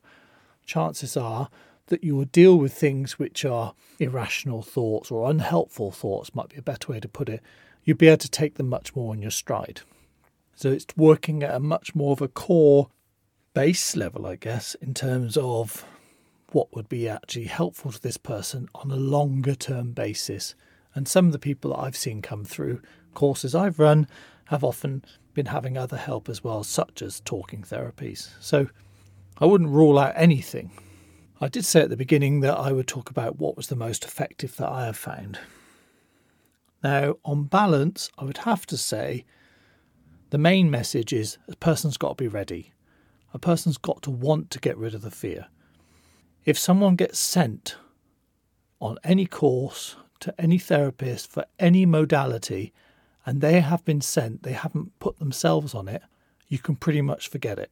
chances 0.64 1.16
are 1.16 1.48
that 1.90 2.02
you 2.02 2.16
will 2.16 2.24
deal 2.24 2.56
with 2.56 2.72
things 2.72 3.18
which 3.18 3.44
are 3.44 3.74
irrational 3.98 4.62
thoughts 4.62 5.10
or 5.10 5.30
unhelpful 5.30 5.92
thoughts, 5.92 6.34
might 6.34 6.48
be 6.48 6.56
a 6.56 6.62
better 6.62 6.92
way 6.92 7.00
to 7.00 7.08
put 7.08 7.28
it. 7.28 7.42
You'll 7.84 7.96
be 7.96 8.08
able 8.08 8.18
to 8.18 8.30
take 8.30 8.54
them 8.54 8.68
much 8.68 8.96
more 8.96 9.14
in 9.14 9.22
your 9.22 9.30
stride. 9.30 9.82
So 10.54 10.70
it's 10.70 10.86
working 10.96 11.42
at 11.42 11.54
a 11.54 11.60
much 11.60 11.94
more 11.94 12.12
of 12.12 12.20
a 12.20 12.28
core 12.28 12.88
base 13.54 13.96
level, 13.96 14.26
I 14.26 14.36
guess, 14.36 14.74
in 14.76 14.94
terms 14.94 15.36
of 15.36 15.84
what 16.52 16.74
would 16.74 16.88
be 16.88 17.08
actually 17.08 17.44
helpful 17.44 17.92
to 17.92 18.02
this 18.02 18.16
person 18.16 18.68
on 18.74 18.90
a 18.90 18.96
longer 18.96 19.54
term 19.54 19.92
basis. 19.92 20.54
And 20.94 21.06
some 21.06 21.26
of 21.26 21.32
the 21.32 21.38
people 21.38 21.70
that 21.70 21.80
I've 21.80 21.96
seen 21.96 22.22
come 22.22 22.44
through 22.44 22.82
courses 23.14 23.54
I've 23.54 23.78
run 23.78 24.06
have 24.46 24.64
often 24.64 25.04
been 25.32 25.46
having 25.46 25.78
other 25.78 25.96
help 25.96 26.28
as 26.28 26.42
well, 26.42 26.64
such 26.64 27.02
as 27.02 27.20
talking 27.20 27.62
therapies. 27.62 28.30
So 28.40 28.68
I 29.38 29.46
wouldn't 29.46 29.70
rule 29.70 29.98
out 29.98 30.12
anything. 30.16 30.70
I 31.42 31.48
did 31.48 31.64
say 31.64 31.80
at 31.80 31.88
the 31.88 31.96
beginning 31.96 32.40
that 32.40 32.58
I 32.58 32.70
would 32.70 32.86
talk 32.86 33.10
about 33.10 33.38
what 33.38 33.56
was 33.56 33.68
the 33.68 33.76
most 33.76 34.04
effective 34.04 34.56
that 34.56 34.68
I 34.68 34.84
have 34.84 34.96
found. 34.96 35.38
Now, 36.84 37.14
on 37.24 37.44
balance, 37.44 38.10
I 38.18 38.24
would 38.24 38.38
have 38.38 38.66
to 38.66 38.76
say 38.76 39.24
the 40.28 40.36
main 40.36 40.70
message 40.70 41.14
is 41.14 41.38
a 41.48 41.56
person's 41.56 41.96
got 41.96 42.18
to 42.18 42.24
be 42.24 42.28
ready. 42.28 42.72
A 43.32 43.38
person's 43.38 43.78
got 43.78 44.02
to 44.02 44.10
want 44.10 44.50
to 44.50 44.58
get 44.58 44.76
rid 44.76 44.94
of 44.94 45.00
the 45.00 45.10
fear. 45.10 45.46
If 46.44 46.58
someone 46.58 46.96
gets 46.96 47.18
sent 47.18 47.76
on 48.78 48.98
any 49.02 49.24
course 49.24 49.96
to 50.20 50.38
any 50.38 50.58
therapist 50.58 51.30
for 51.30 51.46
any 51.58 51.86
modality 51.86 52.74
and 53.24 53.40
they 53.40 53.60
have 53.60 53.82
been 53.86 54.02
sent, 54.02 54.42
they 54.42 54.52
haven't 54.52 54.98
put 54.98 55.18
themselves 55.18 55.74
on 55.74 55.88
it, 55.88 56.02
you 56.48 56.58
can 56.58 56.76
pretty 56.76 57.00
much 57.00 57.28
forget 57.28 57.58
it. 57.58 57.70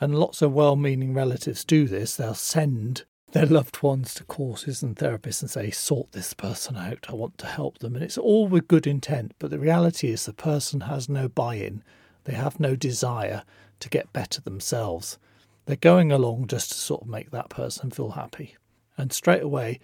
And 0.00 0.18
lots 0.18 0.40
of 0.42 0.52
well 0.52 0.76
meaning 0.76 1.12
relatives 1.12 1.64
do 1.64 1.86
this. 1.86 2.16
They'll 2.16 2.34
send 2.34 3.04
their 3.32 3.46
loved 3.46 3.82
ones 3.82 4.14
to 4.14 4.24
courses 4.24 4.82
and 4.82 4.96
therapists 4.96 5.42
and 5.42 5.50
say, 5.50 5.70
sort 5.70 6.10
this 6.12 6.34
person 6.34 6.76
out, 6.76 7.06
I 7.08 7.14
want 7.14 7.38
to 7.38 7.46
help 7.46 7.78
them. 7.78 7.94
And 7.94 8.02
it's 8.02 8.18
all 8.18 8.48
with 8.48 8.66
good 8.66 8.86
intent, 8.86 9.34
but 9.38 9.50
the 9.50 9.58
reality 9.58 10.08
is 10.10 10.24
the 10.24 10.32
person 10.32 10.80
has 10.82 11.08
no 11.08 11.28
buy 11.28 11.54
in, 11.54 11.84
they 12.24 12.32
have 12.34 12.58
no 12.58 12.74
desire 12.74 13.44
to 13.78 13.88
get 13.88 14.12
better 14.12 14.40
themselves. 14.40 15.18
They're 15.66 15.76
going 15.76 16.10
along 16.10 16.48
just 16.48 16.72
to 16.72 16.78
sort 16.78 17.02
of 17.02 17.08
make 17.08 17.30
that 17.30 17.50
person 17.50 17.90
feel 17.90 18.10
happy. 18.10 18.56
And 18.98 19.12
straight 19.12 19.42
away, 19.42 19.78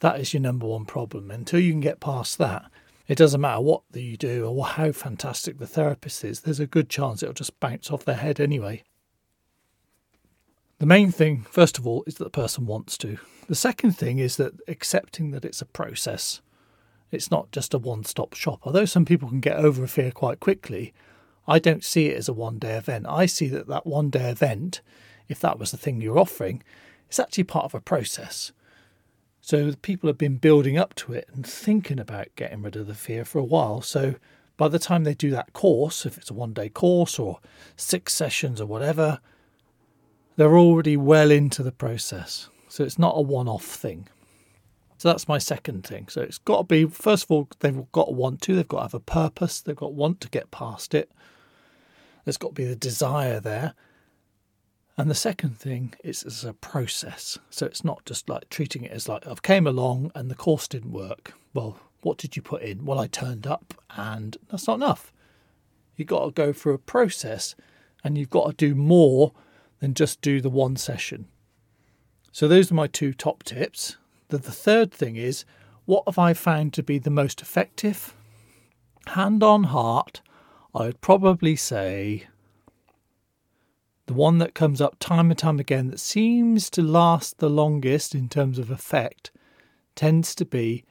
that 0.00 0.18
is 0.18 0.32
your 0.32 0.40
number 0.40 0.66
one 0.66 0.86
problem. 0.86 1.30
Until 1.30 1.60
you 1.60 1.72
can 1.72 1.80
get 1.80 2.00
past 2.00 2.38
that, 2.38 2.70
It 3.08 3.18
doesn't 3.18 3.40
matter 3.40 3.60
what 3.60 3.82
you 3.94 4.16
do 4.16 4.46
or 4.46 4.64
how 4.64 4.90
fantastic 4.92 5.58
the 5.58 5.66
therapist 5.66 6.24
is, 6.24 6.40
there's 6.40 6.60
a 6.60 6.66
good 6.66 6.88
chance 6.88 7.22
it'll 7.22 7.34
just 7.34 7.58
bounce 7.60 7.90
off 7.90 8.04
their 8.04 8.16
head 8.16 8.40
anyway. 8.40 8.82
The 10.78 10.86
main 10.86 11.10
thing, 11.10 11.46
first 11.50 11.78
of 11.78 11.86
all, 11.86 12.04
is 12.06 12.16
that 12.16 12.24
the 12.24 12.30
person 12.30 12.66
wants 12.66 12.98
to. 12.98 13.18
The 13.48 13.54
second 13.54 13.92
thing 13.92 14.18
is 14.18 14.36
that 14.36 14.60
accepting 14.68 15.30
that 15.30 15.44
it's 15.44 15.62
a 15.62 15.66
process. 15.66 16.42
It's 17.10 17.30
not 17.30 17.50
just 17.50 17.72
a 17.72 17.78
one 17.78 18.04
stop 18.04 18.34
shop. 18.34 18.60
Although 18.64 18.84
some 18.84 19.06
people 19.06 19.28
can 19.28 19.40
get 19.40 19.56
over 19.56 19.84
a 19.84 19.88
fear 19.88 20.10
quite 20.10 20.40
quickly, 20.40 20.92
I 21.48 21.58
don't 21.58 21.84
see 21.84 22.08
it 22.08 22.18
as 22.18 22.28
a 22.28 22.34
one 22.34 22.58
day 22.58 22.76
event. 22.76 23.06
I 23.08 23.24
see 23.26 23.48
that 23.48 23.68
that 23.68 23.86
one 23.86 24.10
day 24.10 24.28
event, 24.28 24.82
if 25.28 25.40
that 25.40 25.58
was 25.58 25.70
the 25.70 25.78
thing 25.78 26.00
you're 26.00 26.18
offering, 26.18 26.62
it's 27.08 27.20
actually 27.20 27.44
part 27.44 27.64
of 27.64 27.74
a 27.74 27.80
process. 27.80 28.52
So 29.40 29.72
people 29.80 30.08
have 30.08 30.18
been 30.18 30.36
building 30.36 30.76
up 30.76 30.94
to 30.96 31.12
it 31.12 31.28
and 31.32 31.46
thinking 31.46 32.00
about 32.00 32.34
getting 32.36 32.62
rid 32.62 32.76
of 32.76 32.88
the 32.88 32.94
fear 32.94 33.24
for 33.24 33.38
a 33.38 33.44
while. 33.44 33.80
So 33.80 34.16
by 34.56 34.68
the 34.68 34.80
time 34.80 35.04
they 35.04 35.14
do 35.14 35.30
that 35.30 35.52
course, 35.52 36.04
if 36.04 36.18
it's 36.18 36.30
a 36.30 36.34
one 36.34 36.52
day 36.52 36.68
course 36.68 37.18
or 37.18 37.38
six 37.76 38.12
sessions 38.12 38.60
or 38.60 38.66
whatever, 38.66 39.20
they're 40.36 40.58
already 40.58 40.96
well 40.96 41.30
into 41.30 41.62
the 41.62 41.72
process. 41.72 42.48
So 42.68 42.84
it's 42.84 42.98
not 42.98 43.14
a 43.16 43.22
one 43.22 43.48
off 43.48 43.64
thing. 43.64 44.08
So 44.98 45.08
that's 45.08 45.28
my 45.28 45.38
second 45.38 45.86
thing. 45.86 46.08
So 46.08 46.22
it's 46.22 46.38
got 46.38 46.58
to 46.58 46.64
be, 46.64 46.84
first 46.86 47.24
of 47.24 47.30
all, 47.30 47.48
they've 47.60 47.90
got 47.92 48.06
to 48.06 48.12
want 48.12 48.40
to, 48.42 48.54
they've 48.54 48.68
got 48.68 48.78
to 48.78 48.84
have 48.84 48.94
a 48.94 49.00
purpose, 49.00 49.60
they've 49.60 49.76
got 49.76 49.88
to 49.88 49.92
want 49.92 50.20
to 50.22 50.28
get 50.28 50.50
past 50.50 50.94
it. 50.94 51.10
There's 52.24 52.38
got 52.38 52.48
to 52.48 52.54
be 52.54 52.64
the 52.64 52.76
desire 52.76 53.38
there. 53.40 53.74
And 54.98 55.10
the 55.10 55.14
second 55.14 55.58
thing 55.58 55.94
is 56.02 56.22
it's 56.22 56.42
a 56.44 56.54
process. 56.54 57.38
So 57.50 57.66
it's 57.66 57.84
not 57.84 58.06
just 58.06 58.28
like 58.28 58.48
treating 58.48 58.84
it 58.84 58.92
as 58.92 59.08
like 59.08 59.26
I've 59.26 59.42
came 59.42 59.66
along 59.66 60.10
and 60.14 60.30
the 60.30 60.34
course 60.34 60.66
didn't 60.66 60.92
work. 60.92 61.34
Well, 61.52 61.78
what 62.00 62.16
did 62.16 62.34
you 62.34 62.40
put 62.42 62.62
in? 62.62 62.86
Well, 62.86 62.98
I 62.98 63.06
turned 63.06 63.46
up 63.46 63.74
and 63.96 64.36
that's 64.50 64.66
not 64.66 64.76
enough. 64.76 65.12
You've 65.96 66.08
got 66.08 66.24
to 66.24 66.30
go 66.30 66.52
through 66.52 66.74
a 66.74 66.78
process 66.78 67.54
and 68.02 68.16
you've 68.16 68.30
got 68.30 68.46
to 68.48 68.54
do 68.54 68.74
more 68.74 69.32
than 69.80 69.94
just 69.94 70.20
do 70.20 70.40
the 70.40 70.50
one 70.50 70.76
session. 70.76 71.26
So 72.32 72.48
those 72.48 72.70
are 72.70 72.74
my 72.74 72.86
two 72.86 73.12
top 73.12 73.42
tips. 73.42 73.96
The, 74.28 74.38
the 74.38 74.52
third 74.52 74.92
thing 74.92 75.16
is 75.16 75.44
what 75.84 76.04
have 76.06 76.18
I 76.18 76.34
found 76.34 76.72
to 76.74 76.82
be 76.82 76.98
the 76.98 77.10
most 77.10 77.40
effective? 77.40 78.14
Hand 79.08 79.42
on 79.42 79.64
heart, 79.64 80.20
I 80.74 80.86
would 80.86 81.00
probably 81.00 81.56
say 81.56 82.26
the 84.06 84.14
one 84.14 84.38
that 84.38 84.54
comes 84.54 84.80
up 84.80 84.96
time 84.98 85.30
and 85.30 85.38
time 85.38 85.58
again 85.58 85.88
that 85.88 86.00
seems 86.00 86.70
to 86.70 86.82
last 86.82 87.38
the 87.38 87.50
longest 87.50 88.14
in 88.14 88.28
terms 88.28 88.58
of 88.58 88.70
effect 88.70 89.30
tends 89.94 90.34
to 90.34 90.44
be 90.44 90.84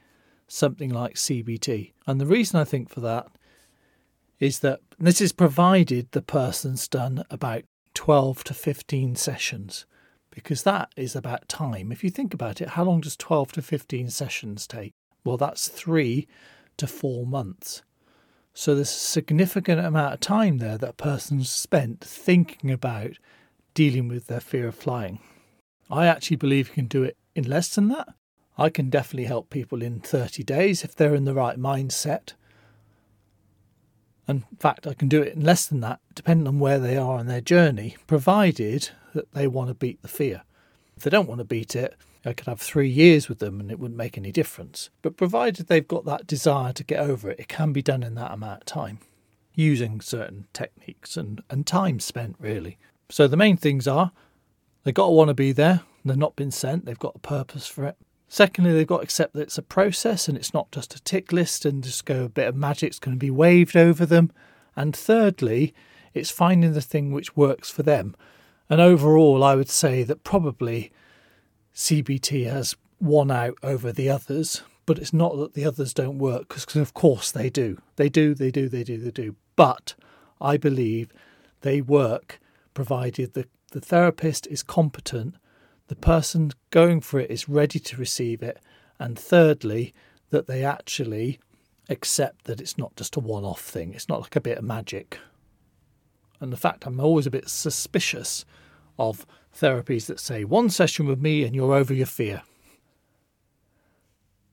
something 0.48 0.90
like 0.90 1.14
CBT. 1.14 1.92
And 2.06 2.20
the 2.20 2.26
reason 2.26 2.58
I 2.58 2.64
think 2.64 2.88
for 2.88 3.00
that 3.00 3.28
is 4.38 4.60
that 4.60 4.80
this 4.98 5.20
is 5.20 5.32
provided 5.32 6.10
the 6.10 6.22
person's 6.22 6.88
done 6.88 7.24
about 7.30 7.64
12 7.96 8.44
to 8.44 8.54
15 8.54 9.16
sessions 9.16 9.86
because 10.30 10.64
that 10.64 10.92
is 10.96 11.16
about 11.16 11.48
time. 11.48 11.90
If 11.90 12.04
you 12.04 12.10
think 12.10 12.34
about 12.34 12.60
it, 12.60 12.70
how 12.70 12.84
long 12.84 13.00
does 13.00 13.16
12 13.16 13.52
to 13.52 13.62
15 13.62 14.10
sessions 14.10 14.66
take? 14.66 14.92
Well, 15.24 15.38
that's 15.38 15.68
three 15.68 16.28
to 16.76 16.86
four 16.86 17.26
months. 17.26 17.82
So 18.52 18.74
there's 18.74 18.90
a 18.90 18.92
significant 18.92 19.80
amount 19.80 20.12
of 20.12 20.20
time 20.20 20.58
there 20.58 20.76
that 20.76 20.90
a 20.90 20.92
person's 20.92 21.48
spent 21.48 22.04
thinking 22.04 22.70
about 22.70 23.12
dealing 23.72 24.08
with 24.08 24.26
their 24.26 24.40
fear 24.40 24.68
of 24.68 24.74
flying. 24.74 25.18
I 25.90 26.06
actually 26.06 26.36
believe 26.36 26.68
you 26.68 26.74
can 26.74 26.86
do 26.88 27.02
it 27.02 27.16
in 27.34 27.48
less 27.48 27.74
than 27.74 27.88
that. 27.88 28.08
I 28.58 28.68
can 28.68 28.90
definitely 28.90 29.24
help 29.24 29.48
people 29.48 29.82
in 29.82 30.00
30 30.00 30.42
days 30.42 30.84
if 30.84 30.94
they're 30.94 31.14
in 31.14 31.24
the 31.24 31.34
right 31.34 31.58
mindset. 31.58 32.34
In 34.28 34.44
fact, 34.58 34.86
I 34.86 34.94
can 34.94 35.08
do 35.08 35.22
it 35.22 35.34
in 35.34 35.44
less 35.44 35.66
than 35.66 35.80
that, 35.80 36.00
depending 36.14 36.48
on 36.48 36.58
where 36.58 36.78
they 36.78 36.96
are 36.96 37.18
on 37.18 37.26
their 37.26 37.40
journey, 37.40 37.96
provided 38.06 38.90
that 39.14 39.32
they 39.32 39.46
want 39.46 39.68
to 39.68 39.74
beat 39.74 40.02
the 40.02 40.08
fear. 40.08 40.42
If 40.96 41.04
they 41.04 41.10
don't 41.10 41.28
want 41.28 41.38
to 41.38 41.44
beat 41.44 41.76
it, 41.76 41.94
I 42.24 42.32
could 42.32 42.48
have 42.48 42.60
three 42.60 42.88
years 42.88 43.28
with 43.28 43.38
them 43.38 43.60
and 43.60 43.70
it 43.70 43.78
wouldn't 43.78 43.96
make 43.96 44.18
any 44.18 44.32
difference. 44.32 44.90
But 45.02 45.16
provided 45.16 45.68
they've 45.68 45.86
got 45.86 46.04
that 46.06 46.26
desire 46.26 46.72
to 46.72 46.84
get 46.84 46.98
over 46.98 47.30
it, 47.30 47.38
it 47.38 47.48
can 47.48 47.72
be 47.72 47.82
done 47.82 48.02
in 48.02 48.14
that 48.16 48.32
amount 48.32 48.62
of 48.62 48.66
time 48.66 48.98
using 49.54 50.00
certain 50.00 50.46
techniques 50.52 51.16
and, 51.16 51.42
and 51.48 51.66
time 51.66 52.00
spent, 52.00 52.36
really. 52.38 52.78
So 53.10 53.28
the 53.28 53.36
main 53.36 53.56
things 53.56 53.86
are 53.86 54.10
they've 54.82 54.92
got 54.92 55.06
to 55.06 55.12
want 55.12 55.28
to 55.28 55.34
be 55.34 55.52
there, 55.52 55.82
they've 56.04 56.16
not 56.16 56.36
been 56.36 56.50
sent, 56.50 56.84
they've 56.84 56.98
got 56.98 57.14
a 57.14 57.20
purpose 57.20 57.66
for 57.66 57.84
it. 57.84 57.96
Secondly, 58.28 58.72
they've 58.72 58.86
got 58.86 58.98
to 58.98 59.02
accept 59.02 59.34
that 59.34 59.42
it's 59.42 59.58
a 59.58 59.62
process 59.62 60.28
and 60.28 60.36
it's 60.36 60.52
not 60.52 60.72
just 60.72 60.94
a 60.94 61.02
tick 61.02 61.32
list 61.32 61.64
and 61.64 61.84
just 61.84 62.04
go 62.04 62.24
a 62.24 62.28
bit 62.28 62.48
of 62.48 62.56
magic's 62.56 62.98
going 62.98 63.16
to 63.16 63.18
be 63.18 63.30
waved 63.30 63.76
over 63.76 64.04
them. 64.04 64.32
And 64.74 64.94
thirdly, 64.94 65.74
it's 66.12 66.30
finding 66.30 66.72
the 66.72 66.80
thing 66.80 67.12
which 67.12 67.36
works 67.36 67.70
for 67.70 67.82
them. 67.82 68.16
And 68.68 68.80
overall, 68.80 69.44
I 69.44 69.54
would 69.54 69.70
say 69.70 70.02
that 70.02 70.24
probably 70.24 70.90
CBT 71.74 72.50
has 72.50 72.74
won 73.00 73.30
out 73.30 73.58
over 73.62 73.92
the 73.92 74.10
others, 74.10 74.62
but 74.86 74.98
it's 74.98 75.12
not 75.12 75.36
that 75.36 75.54
the 75.54 75.64
others 75.64 75.94
don't 75.94 76.18
work, 76.18 76.48
because 76.48 76.74
of 76.74 76.94
course 76.94 77.30
they 77.30 77.48
do. 77.48 77.80
They 77.96 78.08
do, 78.08 78.34
they 78.34 78.50
do, 78.50 78.68
they 78.68 78.82
do, 78.82 78.98
they 78.98 79.10
do. 79.10 79.36
But 79.54 79.94
I 80.40 80.56
believe 80.56 81.12
they 81.60 81.80
work 81.80 82.40
provided 82.74 83.34
the, 83.34 83.46
the 83.70 83.80
therapist 83.80 84.46
is 84.48 84.62
competent 84.62 85.36
the 85.88 85.96
person 85.96 86.52
going 86.70 87.00
for 87.00 87.20
it 87.20 87.30
is 87.30 87.48
ready 87.48 87.78
to 87.78 87.96
receive 87.96 88.42
it, 88.42 88.58
and 88.98 89.18
thirdly, 89.18 89.94
that 90.30 90.46
they 90.46 90.64
actually 90.64 91.38
accept 91.88 92.44
that 92.44 92.60
it's 92.60 92.76
not 92.76 92.96
just 92.96 93.16
a 93.16 93.20
one 93.20 93.44
off 93.44 93.60
thing, 93.60 93.94
it's 93.94 94.08
not 94.08 94.20
like 94.20 94.36
a 94.36 94.40
bit 94.40 94.58
of 94.58 94.64
magic. 94.64 95.18
And 96.40 96.52
the 96.52 96.56
fact 96.56 96.86
I'm 96.86 97.00
always 97.00 97.26
a 97.26 97.30
bit 97.30 97.48
suspicious 97.48 98.44
of 98.98 99.26
therapies 99.56 100.06
that 100.06 100.20
say 100.20 100.44
one 100.44 100.70
session 100.70 101.06
with 101.06 101.20
me 101.20 101.44
and 101.44 101.54
you're 101.54 101.74
over 101.74 101.94
your 101.94 102.06
fear. 102.06 102.42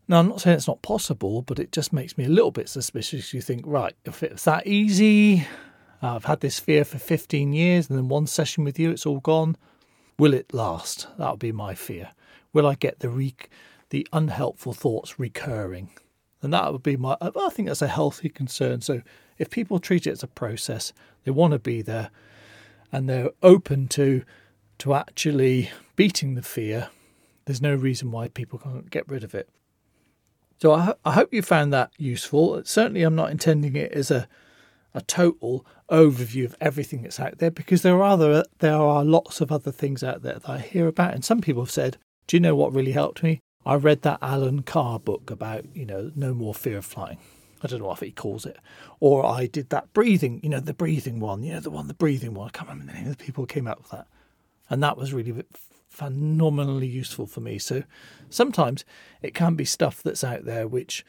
Now, 0.07 0.19
I'm 0.19 0.27
not 0.27 0.41
saying 0.41 0.57
it's 0.57 0.67
not 0.67 0.81
possible, 0.81 1.41
but 1.41 1.59
it 1.59 1.71
just 1.71 1.93
makes 1.93 2.17
me 2.17 2.25
a 2.25 2.29
little 2.29 2.51
bit 2.51 2.67
suspicious. 2.67 3.33
You 3.33 3.41
think, 3.41 3.63
right, 3.65 3.95
if 4.05 4.21
it's 4.21 4.43
that 4.43 4.67
easy, 4.67 5.47
I've 6.01 6.25
had 6.25 6.41
this 6.41 6.59
fear 6.59 6.83
for 6.83 6.97
15 6.99 7.53
years, 7.53 7.89
and 7.89 7.97
then 7.97 8.09
one 8.09 8.27
session 8.27 8.65
with 8.65 8.77
you, 8.77 8.91
it's 8.91 9.05
all 9.05 9.21
gone. 9.21 9.55
Will 10.17 10.33
it 10.33 10.53
last? 10.53 11.07
That 11.17 11.31
would 11.31 11.39
be 11.39 11.51
my 11.51 11.73
fear. 11.73 12.11
Will 12.53 12.67
I 12.67 12.75
get 12.75 12.99
the 12.99 13.09
re- 13.09 13.35
the 13.89 14.07
unhelpful 14.13 14.73
thoughts 14.73 15.19
recurring? 15.19 15.89
And 16.41 16.53
that 16.53 16.71
would 16.71 16.83
be 16.83 16.97
my. 16.97 17.17
I 17.21 17.49
think 17.49 17.67
that's 17.67 17.81
a 17.81 17.87
healthy 17.87 18.29
concern. 18.29 18.81
So 18.81 19.01
if 19.37 19.49
people 19.49 19.79
treat 19.79 20.05
it 20.05 20.11
as 20.11 20.23
a 20.23 20.27
process, 20.27 20.93
they 21.23 21.31
want 21.31 21.53
to 21.53 21.59
be 21.59 21.81
there, 21.81 22.11
and 22.91 23.09
they're 23.09 23.31
open 23.41 23.87
to 23.89 24.23
to 24.79 24.93
actually 24.93 25.71
beating 25.95 26.35
the 26.35 26.41
fear. 26.41 26.89
There's 27.45 27.61
no 27.61 27.75
reason 27.75 28.11
why 28.11 28.27
people 28.27 28.59
can't 28.59 28.89
get 28.89 29.07
rid 29.07 29.23
of 29.23 29.33
it. 29.33 29.49
So 30.61 30.73
I, 30.73 30.93
I 31.03 31.11
hope 31.11 31.33
you 31.33 31.41
found 31.41 31.73
that 31.73 31.91
useful. 31.97 32.61
Certainly, 32.63 33.03
I'm 33.03 33.15
not 33.15 33.31
intending 33.31 33.75
it 33.75 33.91
as 33.91 34.11
a 34.11 34.27
a 34.93 35.01
total 35.01 35.65
overview 35.89 36.45
of 36.45 36.55
everything 36.61 37.01
that's 37.01 37.19
out 37.19 37.39
there 37.39 37.51
because 37.51 37.81
there 37.81 37.97
are 37.97 38.03
other 38.03 38.45
there 38.59 38.75
are 38.75 39.03
lots 39.03 39.41
of 39.41 39.51
other 39.51 39.71
things 39.71 40.03
out 40.03 40.21
there 40.21 40.39
that 40.39 40.49
I 40.49 40.59
hear 40.59 40.87
about 40.87 41.13
and 41.13 41.25
some 41.25 41.41
people 41.41 41.63
have 41.63 41.71
said, 41.71 41.97
Do 42.27 42.35
you 42.35 42.41
know 42.41 42.55
what 42.55 42.73
really 42.73 42.91
helped 42.91 43.23
me? 43.23 43.39
I 43.65 43.75
read 43.75 44.01
that 44.01 44.19
Allen 44.21 44.63
Carr 44.63 44.99
book 44.99 45.31
about, 45.31 45.65
you 45.75 45.85
know, 45.85 46.11
no 46.15 46.33
more 46.33 46.53
fear 46.53 46.77
of 46.77 46.85
flying. 46.85 47.17
I 47.63 47.67
don't 47.67 47.79
know 47.79 47.87
what 47.87 47.99
he 47.99 48.11
calls 48.11 48.45
it. 48.45 48.57
Or 48.99 49.25
I 49.25 49.45
did 49.45 49.69
that 49.69 49.93
breathing, 49.93 50.41
you 50.43 50.49
know, 50.49 50.59
the 50.59 50.73
breathing 50.73 51.19
one, 51.21 51.43
you 51.43 51.53
know, 51.53 51.61
the 51.61 51.69
one, 51.69 51.87
the 51.87 51.93
breathing 51.93 52.33
one. 52.33 52.49
I 52.49 52.51
can't 52.51 52.69
remember 52.69 52.91
the 52.91 52.97
name 52.97 53.09
of 53.09 53.17
the 53.17 53.23
people 53.23 53.43
who 53.43 53.47
came 53.47 53.67
up 53.67 53.79
with 53.79 53.91
that. 53.91 54.07
And 54.69 54.83
that 54.83 54.97
was 54.97 55.13
really 55.13 55.45
phenomenally 55.89 56.87
useful 56.87 57.25
for 57.25 57.39
me. 57.39 57.57
So 57.57 57.83
sometimes 58.29 58.83
it 59.21 59.33
can 59.33 59.55
be 59.55 59.63
stuff 59.63 60.03
that's 60.03 60.23
out 60.23 60.43
there 60.43 60.67
which 60.67 61.05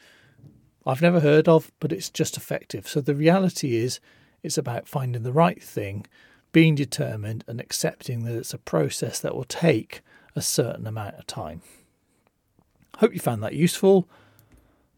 I've 0.85 1.01
never 1.01 1.19
heard 1.19 1.47
of, 1.47 1.71
but 1.79 1.91
it's 1.91 2.09
just 2.09 2.37
effective. 2.37 2.87
So 2.87 3.01
the 3.01 3.15
reality 3.15 3.75
is, 3.75 3.99
it's 4.43 4.57
about 4.57 4.87
finding 4.87 5.23
the 5.23 5.33
right 5.33 5.61
thing, 5.61 6.05
being 6.51 6.75
determined, 6.75 7.43
and 7.47 7.59
accepting 7.59 8.23
that 8.25 8.35
it's 8.35 8.53
a 8.53 8.59
process 8.59 9.19
that 9.19 9.35
will 9.35 9.45
take 9.45 10.01
a 10.35 10.41
certain 10.41 10.85
amount 10.85 11.15
of 11.15 11.25
time. 11.25 11.61
Hope 12.97 13.13
you 13.13 13.19
found 13.19 13.41
that 13.43 13.53
useful. 13.53 14.07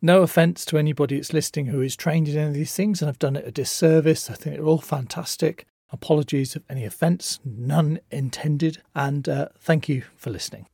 No 0.01 0.21
offence 0.21 0.65
to 0.65 0.77
anybody 0.77 1.15
that's 1.15 1.33
listening 1.33 1.67
who 1.67 1.81
is 1.81 1.95
trained 1.95 2.27
in 2.27 2.37
any 2.37 2.47
of 2.49 2.53
these 2.53 2.75
things 2.75 3.01
and 3.01 3.09
I've 3.09 3.17
done 3.17 3.35
it 3.35 3.47
a 3.47 3.51
disservice. 3.51 4.29
I 4.29 4.35
think 4.35 4.55
they're 4.55 4.65
all 4.65 4.77
fantastic. 4.77 5.65
Apologies 5.91 6.55
of 6.55 6.63
any 6.69 6.83
offence, 6.83 7.39
none 7.45 7.99
intended, 8.11 8.83
and 8.93 9.27
uh, 9.27 9.47
thank 9.59 9.87
you 9.87 10.03
for 10.17 10.29
listening. 10.29 10.67